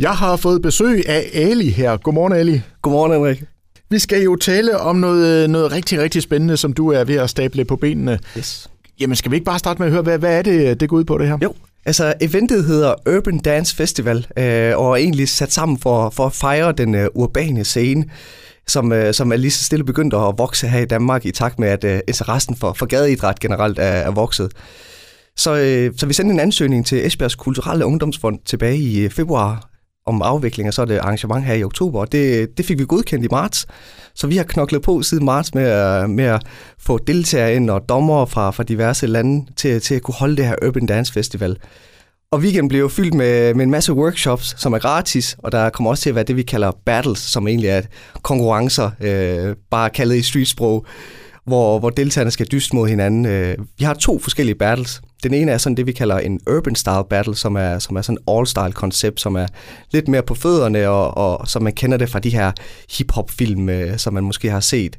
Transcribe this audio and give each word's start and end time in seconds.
Jeg 0.00 0.10
har 0.10 0.36
fået 0.36 0.62
besøg 0.62 1.08
af 1.08 1.30
Ali 1.34 1.70
her. 1.70 1.96
Godmorgen, 1.96 2.32
Ali. 2.32 2.60
Godmorgen, 2.82 3.12
Henrik. 3.12 3.42
Vi 3.90 3.98
skal 3.98 4.22
jo 4.22 4.36
tale 4.36 4.78
om 4.78 4.96
noget, 4.96 5.50
noget 5.50 5.72
rigtig, 5.72 6.00
rigtig 6.00 6.22
spændende, 6.22 6.56
som 6.56 6.72
du 6.72 6.92
er 6.92 7.04
ved 7.04 7.14
at 7.14 7.30
stable 7.30 7.64
på 7.64 7.76
benene. 7.76 8.18
Yes. 8.38 8.70
Jamen, 9.00 9.16
skal 9.16 9.30
vi 9.30 9.36
ikke 9.36 9.44
bare 9.44 9.58
starte 9.58 9.78
med 9.78 9.86
at 9.86 9.92
høre, 9.92 10.02
hvad, 10.02 10.18
hvad 10.18 10.38
er 10.38 10.42
det, 10.42 10.80
det 10.80 10.88
går 10.88 10.96
ud 10.96 11.04
på 11.04 11.18
det 11.18 11.28
her? 11.28 11.38
Jo, 11.42 11.54
altså 11.86 12.14
eventet 12.20 12.64
hedder 12.64 12.94
Urban 13.16 13.38
Dance 13.38 13.76
Festival, 13.76 14.26
øh, 14.36 14.78
og 14.78 14.90
er 14.90 14.96
egentlig 14.96 15.28
sat 15.28 15.52
sammen 15.52 15.78
for, 15.78 16.10
for 16.10 16.26
at 16.26 16.32
fejre 16.32 16.72
den 16.72 16.94
øh, 16.94 17.08
urbane 17.14 17.64
scene, 17.64 18.04
som, 18.66 18.92
øh, 18.92 19.14
som 19.14 19.32
er 19.32 19.36
lige 19.36 19.50
så 19.50 19.64
stille 19.64 19.84
begyndt 19.84 20.14
at 20.14 20.34
vokse 20.38 20.68
her 20.68 20.80
i 20.80 20.84
Danmark, 20.84 21.26
i 21.26 21.30
takt 21.30 21.58
med, 21.58 21.68
at 21.68 21.84
øh, 21.84 22.00
interessen 22.08 22.56
for, 22.56 22.72
for 22.72 22.86
gadeidræt 22.86 23.40
generelt 23.40 23.78
er, 23.78 23.82
er 23.82 24.10
vokset. 24.10 24.52
Så, 25.36 25.56
øh, 25.56 25.92
så 25.96 26.06
vi 26.06 26.12
sendte 26.12 26.32
en 26.32 26.40
ansøgning 26.40 26.86
til 26.86 27.06
Esbjergs 27.06 27.34
Kulturelle 27.34 27.86
Ungdomsfond 27.86 28.38
tilbage 28.44 28.78
i 28.78 29.00
øh, 29.00 29.10
februar 29.10 29.73
om 30.06 30.22
afvikling, 30.22 30.68
og 30.68 30.74
så 30.74 30.82
er 30.82 30.86
det 30.86 30.98
arrangement 30.98 31.44
her 31.44 31.54
i 31.54 31.64
oktober, 31.64 32.00
og 32.00 32.12
det, 32.12 32.56
det 32.56 32.66
fik 32.66 32.78
vi 32.78 32.84
godkendt 32.84 33.24
i 33.24 33.28
marts. 33.30 33.66
Så 34.14 34.26
vi 34.26 34.36
har 34.36 34.44
knoklet 34.44 34.82
på 34.82 35.02
siden 35.02 35.24
marts 35.24 35.54
med, 35.54 35.62
at, 35.62 36.10
med 36.10 36.24
at 36.24 36.42
få 36.78 36.98
deltagere 36.98 37.54
ind 37.54 37.70
og 37.70 37.88
dommer 37.88 38.26
fra, 38.26 38.50
fra 38.50 38.62
diverse 38.62 39.06
lande 39.06 39.46
til, 39.56 39.80
til 39.80 39.94
at 39.94 40.02
kunne 40.02 40.14
holde 40.14 40.36
det 40.36 40.46
her 40.46 40.56
Urban 40.66 40.86
Dance 40.86 41.12
Festival. 41.12 41.56
Og 42.32 42.40
weekenden 42.40 42.68
bliver 42.68 42.82
jo 42.82 42.88
fyldt 42.88 43.14
med, 43.14 43.54
med 43.54 43.64
en 43.64 43.70
masse 43.70 43.92
workshops, 43.92 44.54
som 44.60 44.72
er 44.72 44.78
gratis, 44.78 45.36
og 45.38 45.52
der 45.52 45.70
kommer 45.70 45.90
også 45.90 46.02
til 46.02 46.10
at 46.10 46.14
være 46.14 46.24
det, 46.24 46.36
vi 46.36 46.42
kalder 46.42 46.72
battles, 46.84 47.18
som 47.18 47.48
egentlig 47.48 47.68
er 47.68 47.82
konkurrencer, 48.22 48.90
øh, 49.00 49.56
bare 49.70 49.90
kaldet 49.90 50.16
i 50.16 50.22
streetsprog, 50.22 50.86
hvor, 51.46 51.78
hvor 51.78 51.90
deltagerne 51.90 52.30
skal 52.30 52.46
dyste 52.52 52.76
mod 52.76 52.88
hinanden. 52.88 53.26
Øh, 53.26 53.58
vi 53.78 53.84
har 53.84 53.94
to 53.94 54.18
forskellige 54.18 54.54
battles. 54.54 55.02
Den 55.24 55.34
ene 55.34 55.52
er 55.52 55.58
sådan 55.58 55.76
det, 55.76 55.86
vi 55.86 55.92
kalder 55.92 56.18
en 56.18 56.40
urban 56.50 56.74
style 56.74 57.04
battle, 57.10 57.36
som 57.36 57.56
er, 57.56 57.78
som 57.78 57.96
er 57.96 58.02
sådan 58.02 58.18
all-style 58.30 58.72
koncept, 58.72 59.20
som 59.20 59.36
er 59.36 59.46
lidt 59.90 60.08
mere 60.08 60.22
på 60.22 60.34
fødderne, 60.34 60.88
og, 60.88 61.16
og 61.16 61.48
som 61.48 61.62
man 61.62 61.72
kender 61.72 61.96
det 61.96 62.10
fra 62.10 62.18
de 62.18 62.30
her 62.30 62.52
hip-hop-film, 62.90 63.68
øh, 63.68 63.98
som 63.98 64.14
man 64.14 64.24
måske 64.24 64.50
har 64.50 64.60
set. 64.60 64.98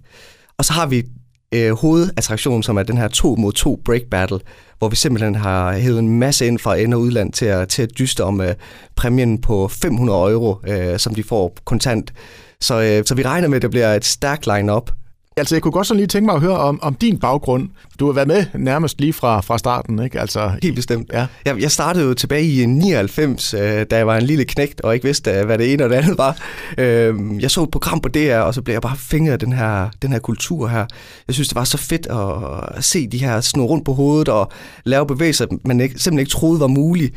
Og 0.57 0.65
så 0.65 0.73
har 0.73 0.85
vi 0.85 1.03
øh, 1.51 1.71
hovedattraktionen, 1.71 2.63
som 2.63 2.77
er 2.77 2.83
den 2.83 2.97
her 2.97 3.07
to 3.07 3.35
mod 3.35 3.51
to 3.53 3.81
break 3.85 4.01
battle, 4.11 4.39
hvor 4.77 4.89
vi 4.89 4.95
simpelthen 4.95 5.35
har 5.35 5.77
hævet 5.77 5.99
en 5.99 6.19
masse 6.19 6.47
ind 6.47 6.59
fra 6.59 6.75
ind- 6.75 6.93
og 6.93 6.99
udland 6.99 7.33
til 7.33 7.45
at, 7.45 7.69
til 7.69 7.81
at 7.81 7.89
dyste 7.99 8.23
om 8.23 8.41
øh, 8.41 8.53
præmien 8.95 9.41
på 9.41 9.67
500 9.67 10.31
euro, 10.31 10.55
øh, 10.67 10.99
som 10.99 11.15
de 11.15 11.23
får 11.23 11.57
kontant. 11.65 12.13
Så, 12.61 12.81
øh, 12.81 13.05
så 13.05 13.15
vi 13.15 13.23
regner 13.23 13.47
med, 13.47 13.55
at 13.55 13.61
det 13.61 13.71
bliver 13.71 13.93
et 13.93 14.05
stærkt 14.05 14.47
line-up, 14.47 14.91
Altså, 15.37 15.55
jeg 15.55 15.61
kunne 15.61 15.71
godt 15.71 15.87
sådan 15.87 15.97
lige 15.97 16.07
tænke 16.07 16.25
mig 16.25 16.35
at 16.35 16.41
høre 16.41 16.57
om, 16.57 16.79
om 16.81 16.93
din 16.93 17.19
baggrund. 17.19 17.69
Du 17.99 18.05
har 18.05 18.13
været 18.13 18.27
med 18.27 18.45
nærmest 18.53 18.99
lige 18.99 19.13
fra, 19.13 19.41
fra 19.41 19.57
starten, 19.57 20.03
ikke? 20.03 20.19
Altså, 20.19 20.51
Helt 20.63 20.75
bestemt. 20.75 21.09
Ja. 21.13 21.27
Jeg, 21.45 21.61
jeg 21.61 21.71
startede 21.71 22.05
jo 22.05 22.13
tilbage 22.13 22.61
i 22.61 22.65
99, 22.65 23.53
øh, 23.53 23.85
da 23.91 23.97
jeg 23.97 24.07
var 24.07 24.17
en 24.17 24.23
lille 24.23 24.45
knægt 24.45 24.81
og 24.81 24.93
ikke 24.93 25.05
vidste, 25.05 25.43
hvad 25.45 25.57
det 25.57 25.73
ene 25.73 25.83
og 25.83 25.89
det 25.89 25.95
andet 25.95 26.17
var. 26.17 26.37
Øh, 26.77 27.41
jeg 27.41 27.51
så 27.51 27.63
et 27.63 27.71
program 27.71 28.01
på 28.01 28.09
DR, 28.09 28.37
og 28.37 28.53
så 28.53 28.61
blev 28.61 28.73
jeg 28.73 28.81
bare 28.81 28.97
fængret 28.97 29.33
af 29.33 29.39
den 29.39 29.53
her, 29.53 29.89
den 30.01 30.11
her 30.11 30.19
kultur 30.19 30.67
her. 30.67 30.85
Jeg 31.27 31.35
synes, 31.35 31.47
det 31.47 31.55
var 31.55 31.63
så 31.63 31.77
fedt 31.77 32.07
at, 32.07 32.77
at 32.77 32.83
se 32.83 33.07
de 33.07 33.17
her 33.17 33.41
snurre 33.41 33.69
rundt 33.69 33.85
på 33.85 33.93
hovedet 33.93 34.29
og 34.29 34.51
lave 34.83 35.07
bevægelser, 35.07 35.45
man 35.65 35.79
ikke, 35.79 35.99
simpelthen 35.99 36.19
ikke 36.19 36.31
troede 36.31 36.59
var 36.59 36.67
muligt. 36.67 37.15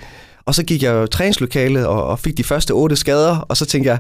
Og 0.49 0.55
så 0.55 0.63
gik 0.63 0.83
jeg 0.83 0.93
jo 0.93 1.07
træningslokalet 1.07 1.87
og, 1.87 2.05
og 2.05 2.19
fik 2.19 2.37
de 2.37 2.45
første 2.45 2.73
otte 2.73 2.97
skader, 2.97 3.37
og 3.37 3.57
så 3.57 3.67
tænkte 3.67 3.91
jeg, 3.91 3.99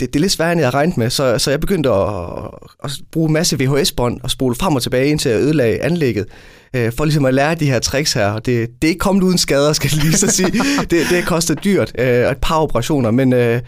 det, 0.00 0.12
det 0.12 0.16
er 0.16 0.20
lidt 0.20 0.32
sværere, 0.32 0.52
end 0.52 0.60
jeg 0.60 0.66
havde 0.66 0.76
regnet 0.76 0.96
med. 0.96 1.10
Så, 1.10 1.38
så 1.38 1.50
jeg 1.50 1.60
begyndte 1.60 1.90
at, 1.90 2.08
at 2.84 2.90
bruge 3.12 3.26
en 3.28 3.32
masse 3.32 3.56
VHS-bånd 3.60 4.20
og 4.22 4.30
spole 4.30 4.54
frem 4.54 4.74
og 4.74 4.82
tilbage, 4.82 5.10
indtil 5.10 5.30
jeg 5.30 5.40
ødelagde 5.40 5.82
anlægget 5.82 6.26
øh, 6.74 6.92
for 6.92 7.04
ligesom 7.04 7.24
at 7.24 7.34
lære 7.34 7.54
de 7.54 7.66
her 7.66 7.78
tricks 7.78 8.12
her. 8.12 8.34
Det, 8.34 8.46
det 8.46 8.88
er 8.88 8.88
ikke 8.88 8.98
kommet 8.98 9.22
uden 9.22 9.38
skader, 9.38 9.72
skal 9.72 9.90
jeg 9.94 10.04
lige 10.04 10.16
så 10.16 10.26
sige. 10.26 10.52
det, 10.80 10.90
det 10.90 11.04
har 11.04 11.22
kostet 11.26 11.64
dyrt, 11.64 11.92
øh, 11.98 12.30
et 12.30 12.38
par 12.42 12.56
operationer, 12.56 13.10
men, 13.10 13.32
øh, 13.32 13.60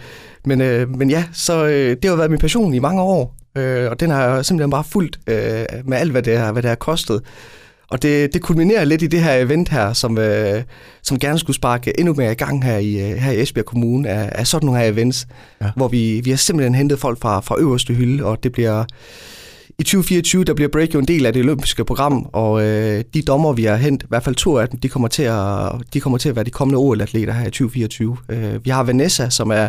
men, 0.45 0.61
øh, 0.61 0.91
men 0.91 1.11
ja, 1.11 1.25
så 1.33 1.67
øh, 1.67 1.97
det 2.03 2.11
har 2.11 2.17
været 2.17 2.31
min 2.31 2.41
passion 2.41 2.75
i 2.75 2.79
mange 2.79 3.03
år, 3.03 3.37
øh, 3.57 3.91
og 3.91 4.01
den 4.01 4.11
har 4.11 4.25
jeg 4.25 4.45
simpelthen 4.45 4.71
bare 4.71 4.85
fulgt 4.85 5.19
øh, 5.27 5.65
med 5.85 5.99
alt, 5.99 6.11
hvad 6.11 6.23
det, 6.23 6.39
har, 6.39 6.53
hvad 6.53 6.63
det 6.63 6.69
har 6.69 6.77
kostet. 6.77 7.21
Og 7.91 8.03
det, 8.03 8.35
det 8.35 8.43
kulminerer 8.43 8.85
lidt 8.85 9.03
i 9.03 9.07
det 9.07 9.23
her 9.23 9.35
event 9.35 9.69
her, 9.69 9.93
som, 9.93 10.19
øh, 10.19 10.63
som 11.03 11.19
gerne 11.19 11.39
skulle 11.39 11.57
sparke 11.57 12.01
endnu 12.01 12.15
mere 12.15 12.33
i 12.33 12.35
gang 12.35 12.65
her 12.65 12.79
i, 12.79 13.11
øh, 13.11 13.17
her 13.17 13.33
i 13.33 13.43
Esbjerg 13.43 13.67
Kommune 13.67 14.09
af, 14.09 14.29
af 14.33 14.47
sådan 14.47 14.67
nogle 14.67 14.81
her 14.81 14.89
events, 14.89 15.27
ja. 15.63 15.71
hvor 15.77 15.89
vi, 15.89 16.21
vi 16.25 16.31
har 16.31 16.37
simpelthen 16.37 16.75
hentet 16.75 16.99
folk 16.99 17.21
fra, 17.21 17.41
fra 17.41 17.57
øverste 17.59 17.95
hylde, 17.95 18.25
og 18.25 18.43
det 18.43 18.53
bliver... 18.53 18.85
I 19.79 19.83
2024, 19.83 20.45
der 20.45 20.55
bliver 20.55 20.69
break 20.69 20.95
jo 20.95 20.99
en 20.99 21.09
del 21.09 21.27
af 21.27 21.33
det 21.33 21.43
olympiske 21.43 21.85
program, 21.85 22.27
og 22.33 22.63
øh, 22.63 23.05
de 23.15 23.23
dommer, 23.23 23.53
vi 23.53 23.65
har 23.65 23.77
hentet, 23.77 24.07
i 24.07 24.09
hvert 24.09 24.23
fald 24.23 24.35
to 24.35 24.59
af 24.59 24.69
dem, 24.69 24.81
de 24.81 24.89
kommer 24.89 25.09
til 25.09 25.23
at, 25.23 25.73
de 25.95 26.01
kommer 26.01 26.19
til 26.19 26.29
at 26.29 26.37
være 26.37 26.45
de 26.45 26.51
kommende 26.51 26.79
OL-atleter 26.79 27.33
her 27.33 27.43
i 27.43 27.51
2024. 27.51 28.17
Øh, 28.29 28.65
vi 28.65 28.71
har 28.71 28.83
Vanessa, 28.83 29.31
som 29.31 29.51
er 29.51 29.69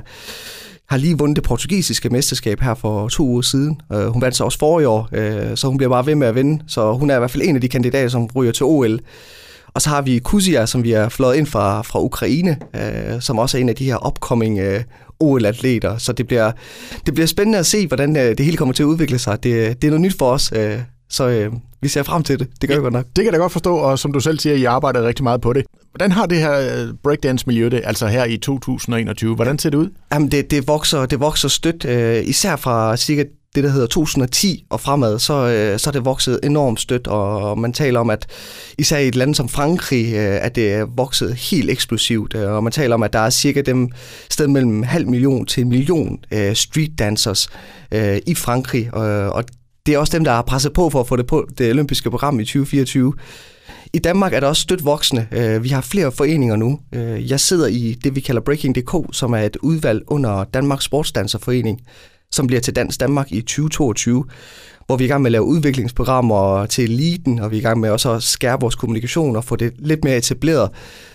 har 0.90 0.98
lige 0.98 1.18
vundet 1.18 1.36
det 1.36 1.44
portugisiske 1.44 2.10
mesterskab 2.10 2.60
her 2.60 2.74
for 2.74 3.08
to 3.08 3.24
uger 3.24 3.42
siden. 3.42 3.82
Uh, 3.90 4.06
hun 4.06 4.22
vandt 4.22 4.38
så 4.38 4.44
også 4.44 4.60
forrige 4.60 4.88
år, 4.88 5.10
uh, 5.12 5.56
så 5.56 5.68
hun 5.68 5.78
bliver 5.78 5.90
bare 5.90 6.06
ved 6.06 6.16
med 6.16 6.28
at 6.28 6.36
vinde. 6.36 6.64
Så 6.68 6.94
hun 6.94 7.10
er 7.10 7.16
i 7.16 7.20
hvert 7.20 7.32
fald 7.32 7.44
en 7.44 7.56
af 7.56 7.62
de 7.62 7.68
kandidater, 7.68 8.10
som 8.10 8.30
ryger 8.36 8.52
til 8.52 8.66
OL. 8.66 9.00
Og 9.74 9.82
så 9.82 9.90
har 9.90 10.02
vi 10.02 10.20
Kuzia, 10.20 10.66
som 10.66 10.84
vi 10.84 10.92
har 10.92 11.10
flået 11.10 11.36
ind 11.36 11.48
fra, 11.48 11.82
fra 11.82 12.02
Ukraine, 12.02 12.58
uh, 12.74 13.20
som 13.20 13.40
også 13.40 13.58
er 13.58 13.62
en 13.62 13.70
af 13.70 13.76
de 13.76 13.86
her 13.86 14.08
upcoming 14.08 14.60
uh, 14.60 14.82
OL-atleter. 15.20 15.98
Så 15.98 16.14
det 16.14 16.28
bliver, 16.28 16.52
det 17.06 17.14
bliver 17.14 17.28
spændende 17.28 17.60
at 17.60 17.66
se, 17.66 17.88
hvordan 17.88 18.10
uh, 18.10 18.16
det 18.16 18.40
hele 18.40 18.58
kommer 18.58 18.74
til 18.74 18.84
at 18.84 18.88
udvikle 18.88 19.20
sig. 19.20 19.44
Det, 19.44 19.82
det 19.82 19.88
er 19.88 19.92
noget 19.92 20.02
nyt 20.02 20.18
for 20.18 20.32
os, 20.32 20.52
uh, 20.52 20.80
så 21.10 21.28
øh, 21.28 21.54
vi 21.82 21.88
ser 21.88 22.04
frem 22.04 22.24
til 22.24 22.40
det. 22.40 22.48
Det 22.62 22.70
gør 22.70 22.76
ja, 22.76 22.80
vi 22.80 22.84
godt 22.84 22.94
nok. 22.94 23.06
Det 23.16 23.24
kan 23.24 23.34
jeg 23.34 23.40
godt 23.40 23.52
forstå, 23.52 23.76
og 23.76 24.00
som 24.00 24.14
du 24.14 24.20
selv 24.20 24.40
siger, 24.40 24.56
I 24.56 24.64
arbejder 24.64 25.08
rigtig 25.08 25.24
meget 25.24 25.42
på 25.42 25.54
det. 25.54 25.66
Hvordan 25.96 26.12
har 26.12 26.26
det 26.26 26.38
her 26.38 26.60
øh, 26.60 26.94
breakdance-miljø 27.04 27.70
det, 27.70 27.82
altså 27.84 28.08
her 28.08 28.26
i 28.26 28.38
2021? 28.38 29.36
Hvordan 29.36 29.60
ser 29.60 29.70
det 29.70 29.78
ud? 29.78 29.90
Jamen, 30.14 30.32
det, 30.32 30.52
det, 30.52 30.68
vokser, 30.68 31.06
det 31.06 31.20
vokser 31.20 31.48
stødt, 31.48 31.86
øh, 31.86 32.24
især 32.26 32.56
fra 32.56 32.98
cirka 32.98 33.24
det, 33.56 33.64
der 33.64 33.70
hedder 33.70 33.88
2010 33.88 34.66
og 34.70 34.82
fremad, 34.82 35.20
så, 35.20 35.34
øh, 35.34 35.80
så 35.80 35.90
er 35.90 35.92
det 35.92 36.06
vokset 36.06 36.40
enormt 36.44 36.80
stødt, 36.80 37.08
og 37.08 37.60
man 37.60 37.74
taler 37.74 38.00
om, 38.00 38.10
at 38.10 38.28
især 38.78 38.98
i 38.98 39.08
et 39.08 39.16
land 39.16 39.36
som 39.36 39.50
Frankrig, 39.50 40.14
øh, 40.14 40.46
at 40.46 40.56
det 40.56 40.74
er 40.74 40.86
vokset 40.86 41.36
helt 41.36 41.70
eksplosivt, 41.70 42.36
øh, 42.36 42.52
og 42.52 42.64
man 42.64 42.72
taler 42.72 42.96
om, 42.96 43.04
at 43.04 43.14
der 43.14 43.20
er 43.20 43.30
cirka 43.30 43.62
dem 43.62 43.90
sted 44.30 44.48
mellem 44.48 44.84
halv 44.84 45.08
million 45.08 45.46
til 45.46 45.62
en 45.62 45.70
million 45.70 46.20
øh, 46.32 46.56
street 46.56 47.00
dancers 47.00 47.50
øh, 47.92 48.18
i 48.28 48.36
Frankrig, 48.36 48.98
øh, 48.98 49.30
og 49.30 49.44
det 49.86 49.94
er 49.94 49.98
også 49.98 50.18
dem, 50.18 50.24
der 50.24 50.32
har 50.32 50.42
presset 50.42 50.74
på 50.74 50.90
for 50.90 51.00
at 51.00 51.08
få 51.08 51.16
det 51.16 51.28
på 51.28 51.48
det 51.58 51.72
olympiske 51.72 52.10
program 52.10 52.40
i 52.40 52.46
2024. 52.46 53.14
I 53.96 54.00
Danmark 54.00 54.34
er 54.34 54.40
der 54.40 54.48
også 54.48 54.62
stødt 54.62 54.86
voksne. 54.86 55.28
Øh, 55.32 55.64
vi 55.64 55.70
har 55.70 55.82
flere 55.82 56.12
foreninger 56.12 56.56
nu. 56.56 56.80
Øh, 56.94 57.30
jeg 57.30 57.40
sidder 57.40 57.68
i 57.68 57.98
det, 58.04 58.16
vi 58.16 58.20
kalder 58.20 58.42
Breaking.dk, 58.42 59.16
som 59.16 59.34
er 59.34 59.38
et 59.40 59.58
udvalg 59.62 60.04
under 60.08 60.44
Danmarks 60.44 60.86
Sportsdanserforening, 60.86 61.82
som 62.32 62.48
bliver 62.48 62.62
til 62.62 62.76
Dansk 62.76 63.00
Danmark 63.00 63.32
i 63.32 63.42
2022, 63.42 64.26
hvor 64.86 64.98
vi 64.98 65.04
er 65.04 65.06
i 65.06 65.10
gang 65.10 65.22
med 65.22 65.28
at 65.28 65.32
lave 65.32 65.44
udviklingsprogrammer 65.44 66.66
til 66.66 66.84
eliten, 66.84 67.40
og 67.40 67.52
vi 67.52 67.56
er 67.56 67.60
i 67.60 67.64
gang 67.64 67.80
med 67.80 67.90
også 67.90 68.12
at 68.12 68.24
skærpe 68.24 68.62
vores 68.62 68.76
kommunikation 68.76 69.36
og 69.36 69.44
få 69.44 69.56
det 69.56 69.74
lidt 69.80 70.04
mere 70.04 70.18
etableret. 70.18 70.70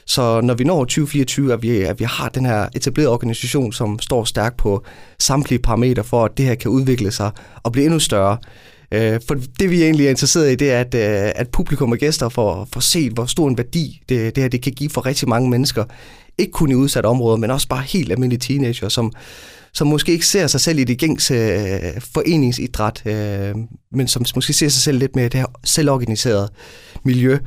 Så 0.06 0.40
når 0.40 0.54
vi 0.54 0.64
når 0.64 0.84
2024, 0.84 1.52
at 1.52 1.62
vi, 1.62 1.78
at 1.80 2.00
vi 2.00 2.04
har 2.04 2.28
den 2.28 2.46
her 2.46 2.68
etablerede 2.74 3.12
organisation, 3.12 3.72
som 3.72 3.98
står 3.98 4.24
stærkt 4.24 4.56
på 4.56 4.84
samtlige 5.18 5.58
parametre 5.58 6.04
for, 6.04 6.24
at 6.24 6.36
det 6.36 6.46
her 6.46 6.54
kan 6.54 6.70
udvikle 6.70 7.10
sig 7.10 7.30
og 7.62 7.72
blive 7.72 7.84
endnu 7.84 7.98
større. 7.98 8.38
Øh, 8.94 9.20
for 9.28 9.36
det 9.60 9.70
vi 9.70 9.82
egentlig 9.82 10.06
er 10.06 10.10
interesseret 10.10 10.52
i, 10.52 10.54
det 10.54 10.72
er, 10.72 10.80
at, 10.80 10.94
øh, 10.94 11.32
at 11.34 11.48
publikum 11.48 11.92
og 11.92 11.98
gæster 11.98 12.28
får, 12.28 12.68
får 12.72 12.80
set, 12.80 13.12
hvor 13.12 13.24
stor 13.24 13.48
en 13.48 13.58
værdi 13.58 14.02
det, 14.08 14.36
det 14.36 14.42
her 14.44 14.48
det 14.48 14.62
kan 14.62 14.72
give 14.72 14.90
for 14.90 15.06
rigtig 15.06 15.28
mange 15.28 15.50
mennesker. 15.50 15.84
Ikke 16.38 16.52
kun 16.52 16.70
i 16.70 16.74
udsatte 16.74 17.06
områder, 17.06 17.36
men 17.36 17.50
også 17.50 17.68
bare 17.68 17.82
helt 17.82 18.12
almindelige 18.12 18.40
teenager, 18.40 18.88
som, 18.88 19.12
som 19.72 19.86
måske 19.86 20.12
ikke 20.12 20.26
ser 20.26 20.46
sig 20.46 20.60
selv 20.60 20.78
i 20.78 20.84
det 20.84 20.98
gængse 20.98 21.34
øh, 21.34 22.00
foreningsidræt, 22.14 23.02
øh, 23.06 23.54
men 23.92 24.08
som 24.08 24.24
måske 24.34 24.52
ser 24.52 24.68
sig 24.68 24.82
selv 24.82 24.98
lidt 24.98 25.16
mere 25.16 25.26
i 25.26 25.28
det 25.28 25.40
her 25.40 25.46
selvorganiserede 25.64 26.48
miljø, 27.04 27.38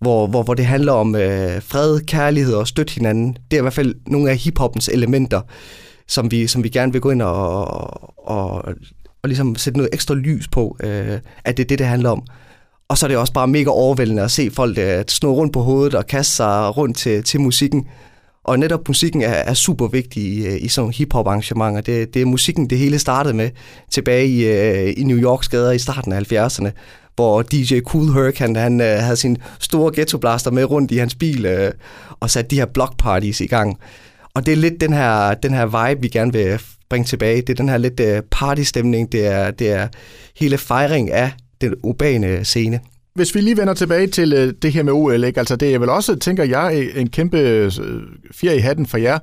hvor, 0.00 0.26
hvor, 0.26 0.42
hvor 0.42 0.54
det 0.54 0.66
handler 0.66 0.92
om 0.92 1.14
øh, 1.14 1.62
fred, 1.62 2.00
kærlighed 2.00 2.54
og 2.54 2.68
støtte 2.68 2.94
hinanden. 2.94 3.36
Det 3.50 3.56
er 3.56 3.60
i 3.60 3.62
hvert 3.62 3.72
fald 3.72 3.94
nogle 4.06 4.30
af 4.30 4.36
hiphoppens 4.36 4.88
elementer, 4.88 5.40
som 6.08 6.30
vi, 6.30 6.46
som 6.46 6.64
vi 6.64 6.68
gerne 6.68 6.92
vil 6.92 7.00
gå 7.00 7.10
ind 7.10 7.22
og, 7.22 7.66
og, 7.66 8.26
og 8.26 8.74
og 9.22 9.28
ligesom 9.28 9.56
sætte 9.56 9.78
noget 9.78 9.90
ekstra 9.92 10.14
lys 10.14 10.48
på, 10.48 10.76
øh, 10.82 11.18
at 11.44 11.56
det 11.56 11.62
er 11.64 11.68
det, 11.68 11.78
det 11.78 11.86
handler 11.86 12.10
om. 12.10 12.22
Og 12.88 12.98
så 12.98 13.06
er 13.06 13.08
det 13.08 13.16
også 13.16 13.32
bare 13.32 13.48
mega 13.48 13.70
overvældende 13.70 14.22
at 14.22 14.30
se 14.30 14.50
folk 14.50 14.78
øh, 14.78 15.04
snå 15.08 15.32
rundt 15.32 15.52
på 15.52 15.62
hovedet 15.62 15.94
og 15.94 16.06
kaste 16.06 16.34
sig 16.36 16.76
rundt 16.76 16.96
til, 16.96 17.24
til 17.24 17.40
musikken. 17.40 17.86
Og 18.44 18.58
netop 18.58 18.88
musikken 18.88 19.22
er, 19.22 19.28
er 19.28 19.54
super 19.54 19.88
vigtig 19.88 20.22
i, 20.22 20.46
øh, 20.46 20.62
i 20.62 20.68
sådan 20.68 20.82
nogle 20.82 20.94
hiphop 20.94 21.26
arrangementer. 21.26 21.80
Det, 21.80 22.14
det 22.14 22.22
er 22.22 22.26
musikken, 22.26 22.70
det 22.70 22.78
hele 22.78 22.98
startede 22.98 23.34
med 23.34 23.50
tilbage 23.90 24.26
i, 24.26 24.46
øh, 24.46 24.94
i 24.96 25.02
New 25.02 25.18
Yorks 25.18 25.48
gader 25.48 25.72
i 25.72 25.78
starten 25.78 26.12
af 26.12 26.32
70'erne, 26.32 26.70
hvor 27.14 27.42
DJ 27.42 27.80
Cool 27.80 28.12
Herc, 28.12 28.38
han, 28.38 28.56
han 28.56 28.80
øh, 28.80 28.98
havde 28.98 29.16
sin 29.16 29.36
store 29.58 29.92
ghetto 29.94 30.18
blaster 30.18 30.50
med 30.50 30.64
rundt 30.64 30.90
i 30.90 30.96
hans 30.96 31.14
bil 31.14 31.46
øh, 31.46 31.72
og 32.20 32.30
satte 32.30 32.50
de 32.50 32.56
her 32.56 32.66
block 32.66 32.96
parties 32.98 33.40
i 33.40 33.46
gang. 33.46 33.78
Og 34.34 34.46
det 34.46 34.52
er 34.52 34.56
lidt 34.56 34.80
den 34.80 34.92
her, 34.92 35.34
den 35.34 35.54
her 35.54 35.88
vibe, 35.88 36.00
vi 36.00 36.08
gerne 36.08 36.32
vil 36.32 36.60
bringe 36.90 37.04
tilbage. 37.04 37.40
Det 37.40 37.50
er 37.50 37.54
den 37.54 37.68
her 37.68 37.78
lidt 37.78 38.00
øh, 38.00 38.22
partystemning, 38.30 39.12
det 39.12 39.26
er, 39.26 39.50
det 39.50 39.70
er 39.70 39.88
hele 40.36 40.58
fejring 40.58 41.10
af 41.10 41.32
den 41.60 41.74
urbane 41.82 42.44
scene. 42.44 42.80
Hvis 43.14 43.34
vi 43.34 43.40
lige 43.40 43.56
vender 43.56 43.74
tilbage 43.74 44.06
til 44.06 44.32
øh, 44.32 44.54
det 44.62 44.72
her 44.72 44.82
med 44.82 44.92
OL, 44.92 45.24
ikke? 45.24 45.38
altså 45.38 45.56
det 45.56 45.74
er 45.74 45.78
vel 45.78 45.88
også, 45.88 46.16
tænker 46.16 46.44
jeg, 46.44 46.90
en 46.96 47.10
kæmpe 47.10 47.38
øh, 47.38 47.72
fjer 48.32 48.52
i 48.52 48.58
hatten 48.58 48.86
for 48.86 48.98
jer. 48.98 49.18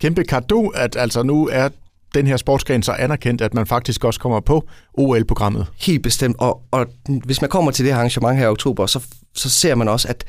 kæmpe 0.00 0.24
kado, 0.24 0.68
at 0.68 0.96
altså 0.96 1.22
nu 1.22 1.48
er 1.52 1.68
den 2.14 2.26
her 2.26 2.36
sportsgren 2.36 2.82
så 2.82 2.92
anerkendt, 2.92 3.42
at 3.42 3.54
man 3.54 3.66
faktisk 3.66 4.04
også 4.04 4.20
kommer 4.20 4.40
på 4.40 4.68
OL-programmet. 4.94 5.66
Helt 5.80 6.02
bestemt, 6.02 6.36
og, 6.38 6.62
og 6.70 6.86
hvis 7.24 7.40
man 7.40 7.50
kommer 7.50 7.70
til 7.70 7.84
det 7.84 7.92
her 7.92 7.98
arrangement 7.98 8.38
her 8.38 8.44
i 8.44 8.48
oktober, 8.48 8.86
så, 8.86 9.00
så 9.34 9.50
ser 9.50 9.74
man 9.74 9.88
også, 9.88 10.08
at 10.08 10.24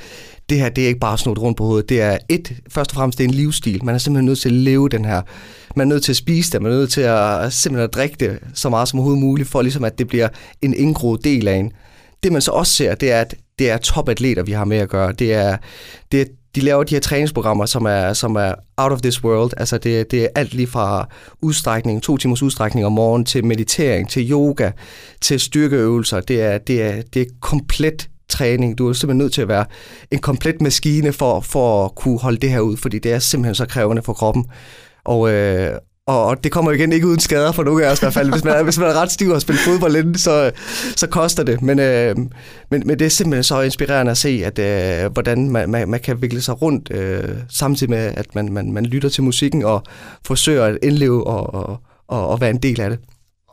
det 0.53 0.61
her, 0.61 0.69
det 0.69 0.83
er 0.83 0.87
ikke 0.87 0.99
bare 0.99 1.17
snudt 1.17 1.39
rundt 1.39 1.57
på 1.57 1.63
hovedet. 1.63 1.89
Det 1.89 2.01
er 2.01 2.17
et, 2.29 2.53
først 2.69 2.91
og 2.91 2.95
fremmest, 2.95 3.17
det 3.17 3.23
er 3.23 3.27
en 3.27 3.33
livsstil. 3.33 3.85
Man 3.85 3.95
er 3.95 3.99
simpelthen 3.99 4.25
nødt 4.25 4.39
til 4.39 4.49
at 4.49 4.55
leve 4.55 4.89
den 4.89 5.05
her. 5.05 5.21
Man 5.75 5.87
er 5.87 5.89
nødt 5.93 6.03
til 6.03 6.11
at 6.11 6.15
spise 6.15 6.51
det, 6.51 6.61
man 6.61 6.71
er 6.71 6.75
nødt 6.75 6.91
til 6.91 7.01
at 7.01 7.53
simpelthen 7.53 7.83
at 7.83 7.93
drikke 7.93 8.15
det 8.19 8.39
så 8.53 8.69
meget 8.69 8.87
som 8.87 8.99
overhovedet 8.99 9.23
muligt, 9.23 9.49
for 9.49 9.61
ligesom 9.61 9.83
at 9.83 9.99
det 9.99 10.07
bliver 10.07 10.27
en 10.61 10.73
indgroet 10.73 11.23
del 11.23 11.47
af 11.47 11.55
en. 11.55 11.71
Det 12.23 12.31
man 12.31 12.41
så 12.41 12.51
også 12.51 12.73
ser, 12.73 12.95
det 12.95 13.11
er, 13.11 13.21
at 13.21 13.35
det 13.59 13.71
er 13.71 13.77
topatleter, 13.77 14.43
vi 14.43 14.51
har 14.51 14.65
med 14.65 14.77
at 14.77 14.89
gøre. 14.89 15.11
Det 15.11 15.33
er, 15.33 15.57
det 16.11 16.21
er 16.21 16.25
de 16.55 16.61
laver 16.61 16.83
de 16.83 16.95
her 16.95 17.01
træningsprogrammer, 17.01 17.65
som 17.65 17.85
er, 17.85 18.13
som 18.13 18.35
er 18.35 18.53
out 18.77 18.91
of 18.91 19.01
this 19.01 19.23
world. 19.23 19.51
Altså 19.57 19.77
det, 19.77 20.11
det 20.11 20.23
er 20.23 20.27
alt 20.35 20.53
lige 20.53 20.67
fra 20.67 21.07
udstrækning, 21.41 22.03
to 22.03 22.17
timers 22.17 22.43
udstrækning 22.43 22.85
om 22.85 22.91
morgenen, 22.91 23.25
til 23.25 23.45
meditering, 23.45 24.09
til 24.09 24.31
yoga, 24.31 24.71
til 25.21 25.39
styrkeøvelser. 25.39 26.21
Det 26.21 26.41
er, 26.41 26.57
det 26.57 26.83
er, 26.83 27.01
det 27.13 27.21
er 27.21 27.25
komplet 27.39 28.09
træning. 28.33 28.77
Du 28.77 28.89
er 28.89 28.93
simpelthen 28.93 29.17
nødt 29.17 29.33
til 29.33 29.41
at 29.41 29.47
være 29.47 29.65
en 30.11 30.19
komplet 30.19 30.61
maskine 30.61 31.13
for, 31.13 31.41
for 31.41 31.85
at 31.85 31.95
kunne 31.95 32.19
holde 32.19 32.37
det 32.37 32.49
her 32.49 32.59
ud, 32.59 32.77
fordi 32.77 32.99
det 32.99 33.13
er 33.13 33.19
simpelthen 33.19 33.55
så 33.55 33.65
krævende 33.65 34.01
for 34.01 34.13
kroppen. 34.13 34.45
Og, 35.05 35.31
øh, 35.31 35.77
og 36.07 36.43
det 36.43 36.51
kommer 36.51 36.71
igen 36.71 36.93
ikke 36.93 37.07
uden 37.07 37.19
skader 37.19 37.51
for 37.51 37.63
nogen 37.63 37.83
af 37.83 37.91
os 37.91 37.99
i 37.99 38.01
hvert 38.01 38.13
fald. 38.13 38.31
Hvis 38.31 38.43
man, 38.43 38.53
er, 38.53 38.63
hvis 38.63 38.79
man 38.79 38.89
er 38.89 38.93
ret 38.93 39.11
stiv 39.11 39.29
og 39.29 39.41
spiller 39.41 39.61
fodbold 39.61 39.95
inden, 39.95 40.17
så, 40.17 40.51
så 40.95 41.07
koster 41.07 41.43
det. 41.43 41.61
Men, 41.61 41.79
øh, 41.79 42.15
men, 42.71 42.83
men 42.85 42.99
det 42.99 43.01
er 43.01 43.09
simpelthen 43.09 43.43
så 43.43 43.61
inspirerende 43.61 44.11
at 44.11 44.17
se, 44.17 44.41
at 44.45 44.59
øh, 44.59 45.11
hvordan 45.11 45.49
man, 45.49 45.69
man, 45.69 45.89
man 45.89 45.99
kan 45.99 46.21
vikle 46.21 46.41
sig 46.41 46.61
rundt, 46.61 46.91
øh, 46.91 47.29
samtidig 47.49 47.89
med, 47.89 48.13
at 48.17 48.35
man, 48.35 48.53
man, 48.53 48.71
man 48.71 48.85
lytter 48.85 49.09
til 49.09 49.23
musikken 49.23 49.63
og 49.63 49.83
forsøger 50.25 50.65
at 50.65 50.77
indleve 50.83 51.27
og, 51.27 51.53
og, 51.53 51.77
og, 52.07 52.27
og 52.27 52.41
være 52.41 52.49
en 52.49 52.57
del 52.57 52.81
af 52.81 52.89
det. 52.89 52.99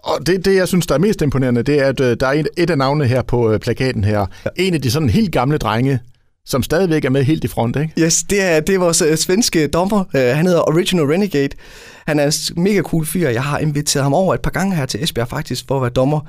Og 0.03 0.27
det, 0.27 0.45
det, 0.45 0.55
jeg 0.55 0.69
synes, 0.69 0.87
der 0.87 0.95
er 0.95 0.99
mest 0.99 1.23
imponerende, 1.23 1.63
det 1.63 1.81
er, 1.81 1.87
at 1.87 2.01
øh, 2.01 2.17
der 2.21 2.27
er 2.27 2.33
et, 2.33 2.49
et 2.57 2.71
af 2.71 2.79
navnene 2.79 3.07
her 3.07 3.23
på 3.23 3.53
øh, 3.53 3.61
plakaten 3.61 4.05
her. 4.05 4.27
Ja. 4.45 4.51
En 4.57 4.75
af 4.75 4.83
de 4.83 4.91
sådan 4.91 5.09
helt 5.09 5.33
gamle 5.33 5.59
drenge, 5.59 6.01
som 6.47 6.63
stadigvæk 6.63 7.05
er 7.05 7.11
med 7.11 7.25
helt 7.25 7.45
i 7.45 7.49
front, 7.49 7.77
ikke? 7.77 7.93
Yes, 7.99 8.23
det 8.31 8.43
er, 8.43 8.61
det 8.61 8.75
er 8.75 8.79
vores 8.79 9.03
uh, 9.03 9.15
svenske 9.15 9.67
dommer. 9.67 10.05
Uh, 10.15 10.21
han 10.21 10.47
hedder 10.47 10.69
Original 10.69 11.05
Renegade. 11.05 11.57
Han 12.07 12.19
er 12.19 12.51
en 12.57 12.63
mega 12.63 12.83
cool 12.83 13.07
fyr. 13.07 13.29
Jeg 13.29 13.43
har 13.43 13.59
inviteret 13.59 14.03
ham 14.03 14.15
over 14.15 14.35
et 14.35 14.41
par 14.41 14.51
gange 14.51 14.77
her 14.77 14.87
til 14.87 15.03
Esbjerg 15.03 15.29
faktisk, 15.29 15.65
for 15.69 15.77
at 15.77 15.83
være 15.83 15.91
dommer. 15.91 16.21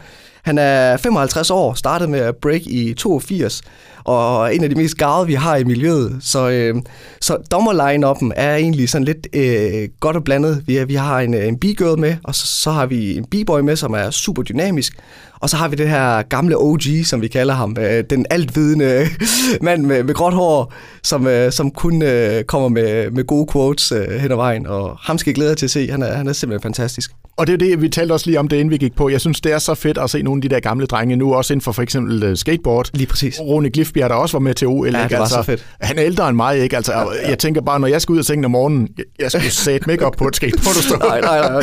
Han 0.44 0.58
er 0.58 0.98
55 0.98 1.52
år, 1.52 1.74
startede 1.74 2.10
med 2.10 2.20
at 2.20 2.36
break 2.36 2.62
i 2.62 2.94
82, 2.94 3.62
og 4.04 4.56
en 4.56 4.64
af 4.64 4.70
de 4.70 4.76
mest 4.76 4.98
gavede, 4.98 5.28
vi 5.28 5.34
har 5.34 5.56
i 5.56 5.64
miljøet. 5.64 6.18
Så, 6.22 6.50
øh, 6.50 6.76
så 7.22 7.38
dommerline-upen 7.52 8.34
er 8.36 8.56
egentlig 8.56 8.90
sådan 8.90 9.06
lidt 9.06 9.28
øh, 9.34 9.90
godt 10.00 10.16
og 10.16 10.24
blandet. 10.24 10.64
Vi, 10.68 10.84
vi 10.84 10.96
har 10.96 11.20
en, 11.20 11.34
øh, 11.34 11.48
en 11.48 11.58
b-girl 11.60 12.00
med, 12.00 12.16
og 12.24 12.36
så, 12.36 12.48
så 12.48 12.72
har 12.72 12.86
vi 12.86 13.18
en 13.18 13.26
b-boy 13.26 13.60
med, 13.60 13.76
som 13.76 13.94
er 13.94 14.10
super 14.10 14.44
dynamisk. 14.44 14.94
Og 15.40 15.50
så 15.50 15.58
har 15.58 15.68
vi 15.68 15.76
det 15.76 15.90
her 15.90 16.22
gamle 16.22 16.58
OG, 16.58 16.82
som 17.06 17.22
vi 17.22 17.28
kalder 17.28 17.54
ham, 17.54 17.78
øh, 17.80 18.04
den 18.10 18.26
altvidende 18.30 19.08
mand 19.62 19.86
med, 19.86 20.04
med 20.04 20.14
gråt 20.14 20.34
hår, 20.34 20.74
som, 21.04 21.28
øh, 21.28 21.52
som 21.52 21.72
kun 21.72 22.02
øh, 22.02 22.44
kommer 22.44 22.70
med, 22.70 23.12
med 23.12 23.24
gode 23.24 23.52
quotes 23.52 23.92
øh, 23.92 24.20
hen 24.20 24.32
ad 24.32 24.36
vejen. 24.36 24.68
Og 24.68 24.98
ham 25.00 25.18
skal 25.18 25.30
jeg 25.30 25.36
glæde 25.36 25.56
til 25.56 25.66
at 25.66 25.72
se. 25.72 25.92
Han 25.92 26.02
er, 26.02 26.14
han 26.14 26.28
er 26.28 26.34
simpelthen 26.34 26.64
fantastisk. 26.64 27.12
Og 27.42 27.48
det 27.48 27.54
er 27.54 27.58
det, 27.58 27.82
vi 27.82 27.90
talte 27.90 28.14
også 28.14 28.26
lige 28.26 28.40
om 28.40 28.48
det, 28.48 28.58
inden 28.58 28.72
vi 28.72 28.78
gik 28.78 28.96
på. 28.96 29.10
Jeg 29.10 29.22
synes, 29.22 29.42
det 29.42 29.52
er 29.52 29.60
så 29.60 29.76
fedt 29.76 29.98
at 29.98 30.10
se 30.10 30.22
nogle 30.22 30.40
af 30.40 30.50
de 30.50 30.56
der 30.56 30.60
gamle 30.60 30.86
drenge 30.86 31.16
nu, 31.16 31.34
også 31.34 31.54
inden 31.54 31.64
for 31.64 31.72
for 31.72 31.82
eksempel 31.82 32.30
uh, 32.30 32.36
skateboard. 32.36 32.90
Lige 32.94 33.08
præcis. 33.08 33.40
Rune 33.40 33.70
Glifbjerg, 33.70 34.10
der 34.10 34.16
også 34.16 34.38
var 34.38 34.40
med 34.40 34.54
til 34.54 34.68
OL. 34.68 34.86
Ja, 34.86 35.04
det 35.04 35.12
var 35.12 35.18
altså, 35.18 35.36
så 35.36 35.44
fedt. 35.44 35.66
Han 35.82 35.98
er 35.98 36.04
ældre 36.06 36.30
end 36.30 36.36
mig, 36.36 36.58
ikke? 36.60 36.76
Altså, 36.76 36.92
ja, 36.92 37.00
ja. 37.00 37.30
Jeg 37.30 37.40
tænker 37.40 37.62
bare, 37.62 37.80
når 37.80 37.88
jeg 37.88 38.02
skal 38.02 38.14
ud 38.14 38.20
og 38.20 38.26
sengen 38.26 38.46
om 38.46 38.52
morgenen, 38.52 38.88
jeg 39.20 39.32
skal 39.32 39.52
sætte 39.52 39.90
mig 39.90 40.02
op 40.02 40.14
på 40.18 40.28
et 40.28 40.36
skateboard 40.36 40.78
og 40.78 40.84
stå. 40.84 40.96
nej, 40.96 41.22
nej, 41.22 41.40
nej. 41.40 41.50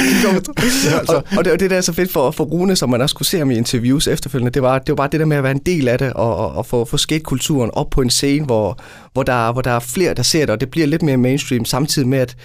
ja, 0.90 0.98
altså. 0.98 1.16
og, 1.16 1.24
og, 1.36 1.44
det, 1.44 1.52
og 1.52 1.60
det 1.60 1.70
der 1.70 1.76
er 1.76 1.80
så 1.80 1.92
fedt 1.92 2.12
for, 2.12 2.30
for 2.30 2.44
Rune, 2.44 2.76
som 2.76 2.90
man 2.90 3.00
også 3.00 3.14
kunne 3.14 3.26
se 3.26 3.38
ham 3.38 3.50
i 3.50 3.56
interviews 3.56 4.06
efterfølgende, 4.06 4.50
det 4.50 4.62
var, 4.62 4.78
det 4.78 4.88
var 4.88 4.96
bare 4.96 5.08
det 5.12 5.20
der 5.20 5.26
med 5.26 5.36
at 5.36 5.42
være 5.42 5.52
en 5.52 5.62
del 5.66 5.88
af 5.88 5.98
det, 5.98 6.12
og, 6.12 6.36
og, 6.36 6.52
og 6.52 6.66
få, 6.66 6.84
få 6.84 6.96
skatekulturen 6.96 7.70
op 7.72 7.90
på 7.90 8.00
en 8.00 8.10
scene, 8.10 8.44
hvor, 8.44 8.78
hvor, 9.12 9.22
der, 9.22 9.52
hvor 9.52 9.62
der 9.62 9.70
er 9.70 9.80
flere, 9.80 10.14
der 10.14 10.22
ser 10.22 10.40
det, 10.40 10.50
og 10.50 10.60
det 10.60 10.70
bliver 10.70 10.86
lidt 10.86 11.02
mere 11.02 11.16
mainstream, 11.16 11.64
samtidig 11.64 12.08
med, 12.08 12.18
at 12.18 12.36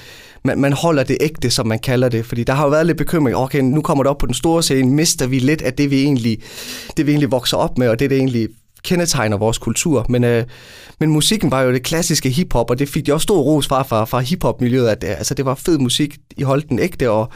man, 0.43 0.59
man 0.59 0.73
holder 0.73 1.03
det 1.03 1.17
ægte, 1.21 1.49
som 1.49 1.67
man 1.67 1.79
kalder 1.79 2.09
det. 2.09 2.25
Fordi 2.25 2.43
der 2.43 2.53
har 2.53 2.63
jo 2.63 2.69
været 2.69 2.85
lidt 2.85 2.97
bekymring. 2.97 3.37
Okay, 3.37 3.59
nu 3.59 3.81
kommer 3.81 4.03
det 4.03 4.09
op 4.09 4.17
på 4.17 4.25
den 4.25 4.33
store 4.33 4.63
scene. 4.63 4.91
Mister 4.91 5.27
vi 5.27 5.39
lidt 5.39 5.61
af 5.61 5.73
det, 5.73 5.91
vi 5.91 6.03
egentlig, 6.03 6.37
det, 6.97 7.05
vi 7.05 7.11
egentlig 7.11 7.31
vokser 7.31 7.57
op 7.57 7.77
med, 7.77 7.89
og 7.89 7.99
det, 7.99 8.09
det 8.09 8.17
egentlig 8.17 8.47
kendetegner 8.83 9.37
vores 9.37 9.57
kultur. 9.57 10.05
Men, 10.09 10.23
øh, 10.23 10.43
men 10.99 11.09
musikken 11.09 11.51
var 11.51 11.61
jo 11.61 11.73
det 11.73 11.83
klassiske 11.83 12.29
hiphop, 12.29 12.69
og 12.69 12.79
det 12.79 12.89
fik 12.89 13.05
de 13.05 13.13
også 13.13 13.23
stor 13.23 13.41
ros 13.41 13.67
fra, 13.67 13.83
fra, 13.83 14.05
fra 14.05 14.19
hiphop-miljøet, 14.19 14.87
at 14.87 15.03
øh, 15.03 15.09
altså, 15.09 15.33
det 15.33 15.45
var 15.45 15.55
fed 15.55 15.77
musik, 15.77 16.17
I 16.37 16.43
holdt 16.43 16.69
den 16.69 16.79
ægte, 16.79 17.11
og 17.11 17.29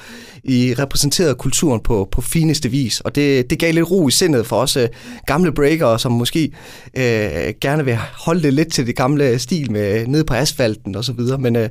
I 0.43 0.73
repræsenterede 0.79 1.35
kulturen 1.35 1.79
på, 1.79 2.07
på 2.11 2.21
fineste 2.21 2.69
vis. 2.69 2.99
Og 2.99 3.15
det, 3.15 3.49
det 3.49 3.59
gav 3.59 3.73
lidt 3.73 3.91
ro 3.91 4.07
i 4.07 4.11
sindet 4.11 4.45
for 4.45 4.55
os 4.55 4.77
øh, 4.77 4.87
gamle 5.25 5.51
breakere, 5.51 5.99
som 5.99 6.11
måske 6.11 6.51
øh, 6.97 7.53
gerne 7.61 7.85
vil 7.85 7.97
holde 8.25 8.43
det 8.43 8.53
lidt 8.53 8.73
til 8.73 8.87
det 8.87 8.95
gamle 8.95 9.39
stil 9.39 9.71
med 9.71 10.07
ned 10.07 10.23
på 10.23 10.33
asfalten 10.33 10.95
og 10.95 11.03
så 11.03 11.13
videre. 11.13 11.37
Men, 11.37 11.55
øh, 11.55 11.69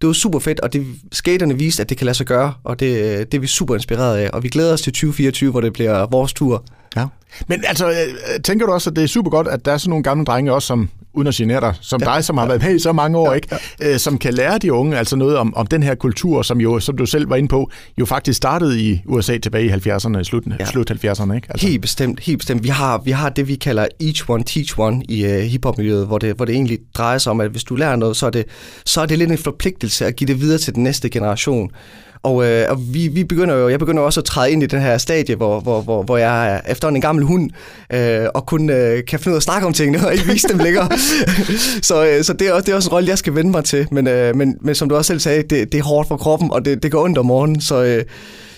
det 0.00 0.06
var 0.06 0.12
super 0.12 0.38
fedt, 0.38 0.60
og 0.60 0.72
det, 0.72 0.86
skaterne 1.12 1.58
viste, 1.58 1.82
at 1.82 1.88
det 1.88 1.96
kan 1.96 2.04
lade 2.04 2.16
sig 2.16 2.26
gøre, 2.26 2.54
og 2.64 2.80
det, 2.80 3.32
det 3.32 3.38
er 3.38 3.40
vi 3.40 3.46
super 3.46 3.74
inspireret 3.74 4.16
af. 4.16 4.30
Og 4.32 4.42
vi 4.42 4.48
glæder 4.48 4.72
os 4.72 4.82
til 4.82 4.92
2024, 4.92 5.50
hvor 5.50 5.60
det 5.60 5.72
bliver 5.72 6.06
vores 6.06 6.32
tur. 6.32 6.64
Ja. 6.96 7.06
Men 7.46 7.64
altså, 7.66 7.90
øh, 7.90 8.40
tænker 8.44 8.66
du 8.66 8.72
også, 8.72 8.90
at 8.90 8.96
det 8.96 9.04
er 9.04 9.08
super 9.08 9.30
godt, 9.30 9.48
at 9.48 9.64
der 9.64 9.72
er 9.72 9.78
sådan 9.78 9.90
nogle 9.90 10.02
gamle 10.02 10.24
drenge 10.24 10.52
også, 10.52 10.66
som 10.66 10.88
uden 11.14 11.28
at 11.28 11.34
genere 11.34 11.60
dig, 11.60 11.74
som 11.80 12.00
ja. 12.00 12.14
dig, 12.14 12.24
som 12.24 12.38
har 12.38 12.46
været 12.46 12.62
med 12.62 12.74
i 12.74 12.78
så 12.78 12.92
mange 12.92 13.18
år, 13.18 13.30
ja, 13.30 13.34
ikke? 13.34 13.48
Ja. 13.80 13.92
Øh, 13.92 13.98
som 13.98 14.18
kan 14.18 14.34
lære 14.34 14.58
de 14.58 14.72
unge 14.72 14.98
altså 14.98 15.16
noget 15.16 15.36
om, 15.36 15.56
om 15.56 15.66
den 15.66 15.82
her 15.82 15.94
kultur, 15.94 16.42
som 16.42 16.60
jo, 16.60 16.80
som 16.80 16.96
du 16.96 17.06
selv 17.06 17.30
var 17.30 17.36
inde 17.36 17.48
på, 17.48 17.70
jo 18.00 18.06
faktisk 18.06 18.36
startede 18.36 18.80
i 18.80 19.00
USA 19.06 19.38
tilbage 19.38 19.66
i 19.66 19.70
70'erne, 19.70 20.22
slut, 20.22 20.44
ja. 20.60 20.64
slut 20.64 20.90
70'erne. 20.90 21.34
Ikke? 21.34 21.46
Altså. 21.50 21.66
Helt 21.66 21.82
bestemt, 21.82 22.20
helt 22.20 22.38
bestemt. 22.38 22.62
Vi 22.62 22.68
har, 22.68 22.98
vi 22.98 23.10
har 23.10 23.28
det, 23.28 23.48
vi 23.48 23.54
kalder 23.54 23.86
each 24.00 24.30
one 24.30 24.44
teach 24.44 24.78
one 24.78 25.02
i 25.08 25.24
uh, 25.24 25.30
hiphop-miljøet, 25.30 26.06
hvor 26.06 26.18
det, 26.18 26.36
hvor 26.36 26.44
det 26.44 26.54
egentlig 26.54 26.78
drejer 26.94 27.18
sig 27.18 27.30
om, 27.30 27.40
at 27.40 27.50
hvis 27.50 27.64
du 27.64 27.76
lærer 27.76 27.96
noget, 27.96 28.16
så 28.16 28.26
er, 28.26 28.30
det, 28.30 28.44
så 28.84 29.00
er 29.00 29.06
det 29.06 29.18
lidt 29.18 29.30
en 29.30 29.38
forpligtelse 29.38 30.06
at 30.06 30.16
give 30.16 30.28
det 30.28 30.40
videre 30.40 30.58
til 30.58 30.74
den 30.74 30.82
næste 30.82 31.08
generation. 31.08 31.70
Og, 32.24 32.46
øh, 32.46 32.66
og 32.70 32.94
vi, 32.94 33.08
vi 33.08 33.24
begynder 33.24 33.54
jo, 33.54 33.68
jeg 33.68 33.78
begynder 33.78 34.02
også 34.02 34.20
at 34.20 34.24
træde 34.24 34.52
ind 34.52 34.62
i 34.62 34.66
den 34.66 34.80
her 34.80 34.98
stadie, 34.98 35.36
hvor, 35.36 35.60
hvor, 35.60 35.80
hvor, 35.80 36.02
hvor 36.02 36.16
jeg 36.16 36.54
er 36.54 36.60
efterhånden 36.68 36.96
en 36.96 37.00
gammel 37.00 37.24
hund, 37.24 37.50
øh, 37.92 38.26
og 38.34 38.46
kun 38.46 38.70
øh, 38.70 39.04
kan 39.04 39.18
finde 39.18 39.30
ud 39.30 39.34
af 39.34 39.38
at 39.38 39.42
snakke 39.42 39.66
om 39.66 39.72
tingene, 39.72 40.06
og 40.06 40.12
ikke 40.12 40.26
vise 40.26 40.48
dem 40.48 40.58
længere. 40.58 40.88
så 41.88 42.06
øh, 42.06 42.24
så 42.24 42.32
det, 42.32 42.48
er 42.48 42.52
også, 42.52 42.66
det 42.66 42.72
er 42.72 42.76
også 42.76 42.88
en 42.88 42.92
rolle, 42.92 43.08
jeg 43.08 43.18
skal 43.18 43.34
vende 43.34 43.50
mig 43.50 43.64
til. 43.64 43.88
Men, 43.90 44.06
øh, 44.06 44.36
men, 44.36 44.58
men 44.60 44.74
som 44.74 44.88
du 44.88 44.96
også 44.96 45.08
selv 45.08 45.20
sagde, 45.20 45.42
det, 45.42 45.72
det 45.72 45.78
er 45.78 45.84
hårdt 45.84 46.08
for 46.08 46.16
kroppen, 46.16 46.50
og 46.50 46.64
det, 46.64 46.82
det 46.82 46.92
går 46.92 47.04
ondt 47.04 47.18
om 47.18 47.26
morgenen. 47.26 47.60
Så, 47.60 47.82
øh, 47.84 48.04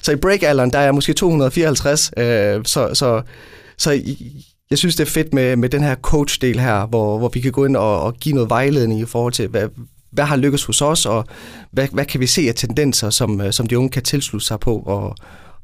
så 0.02 0.12
i 0.12 0.16
break-alderen, 0.16 0.70
der 0.70 0.78
er 0.78 0.84
jeg 0.84 0.94
måske 0.94 1.12
254, 1.12 2.10
øh, 2.16 2.60
så, 2.64 2.94
så, 2.94 3.22
så 3.78 4.00
jeg 4.70 4.78
synes, 4.78 4.96
det 4.96 5.06
er 5.06 5.10
fedt 5.10 5.34
med, 5.34 5.56
med 5.56 5.68
den 5.68 5.82
her 5.82 5.94
coach-del 5.94 6.60
her, 6.60 6.86
hvor, 6.86 7.18
hvor 7.18 7.28
vi 7.28 7.40
kan 7.40 7.52
gå 7.52 7.64
ind 7.64 7.76
og, 7.76 8.02
og 8.02 8.14
give 8.14 8.34
noget 8.34 8.50
vejledning 8.50 9.00
i 9.00 9.04
forhold 9.04 9.32
til, 9.32 9.48
hvad, 9.48 9.68
hvad 10.16 10.24
har 10.24 10.36
lykkes 10.36 10.64
hos 10.64 10.82
os, 10.82 11.06
og 11.06 11.24
hvad, 11.72 11.88
hvad 11.92 12.04
kan 12.04 12.20
vi 12.20 12.26
se 12.26 12.48
af 12.48 12.54
tendenser, 12.54 13.10
som, 13.10 13.40
øh, 13.40 13.52
som 13.52 13.66
de 13.66 13.78
unge 13.78 13.90
kan 13.90 14.02
tilslutte 14.02 14.46
sig 14.46 14.60
på 14.60 14.76
og, 14.86 15.16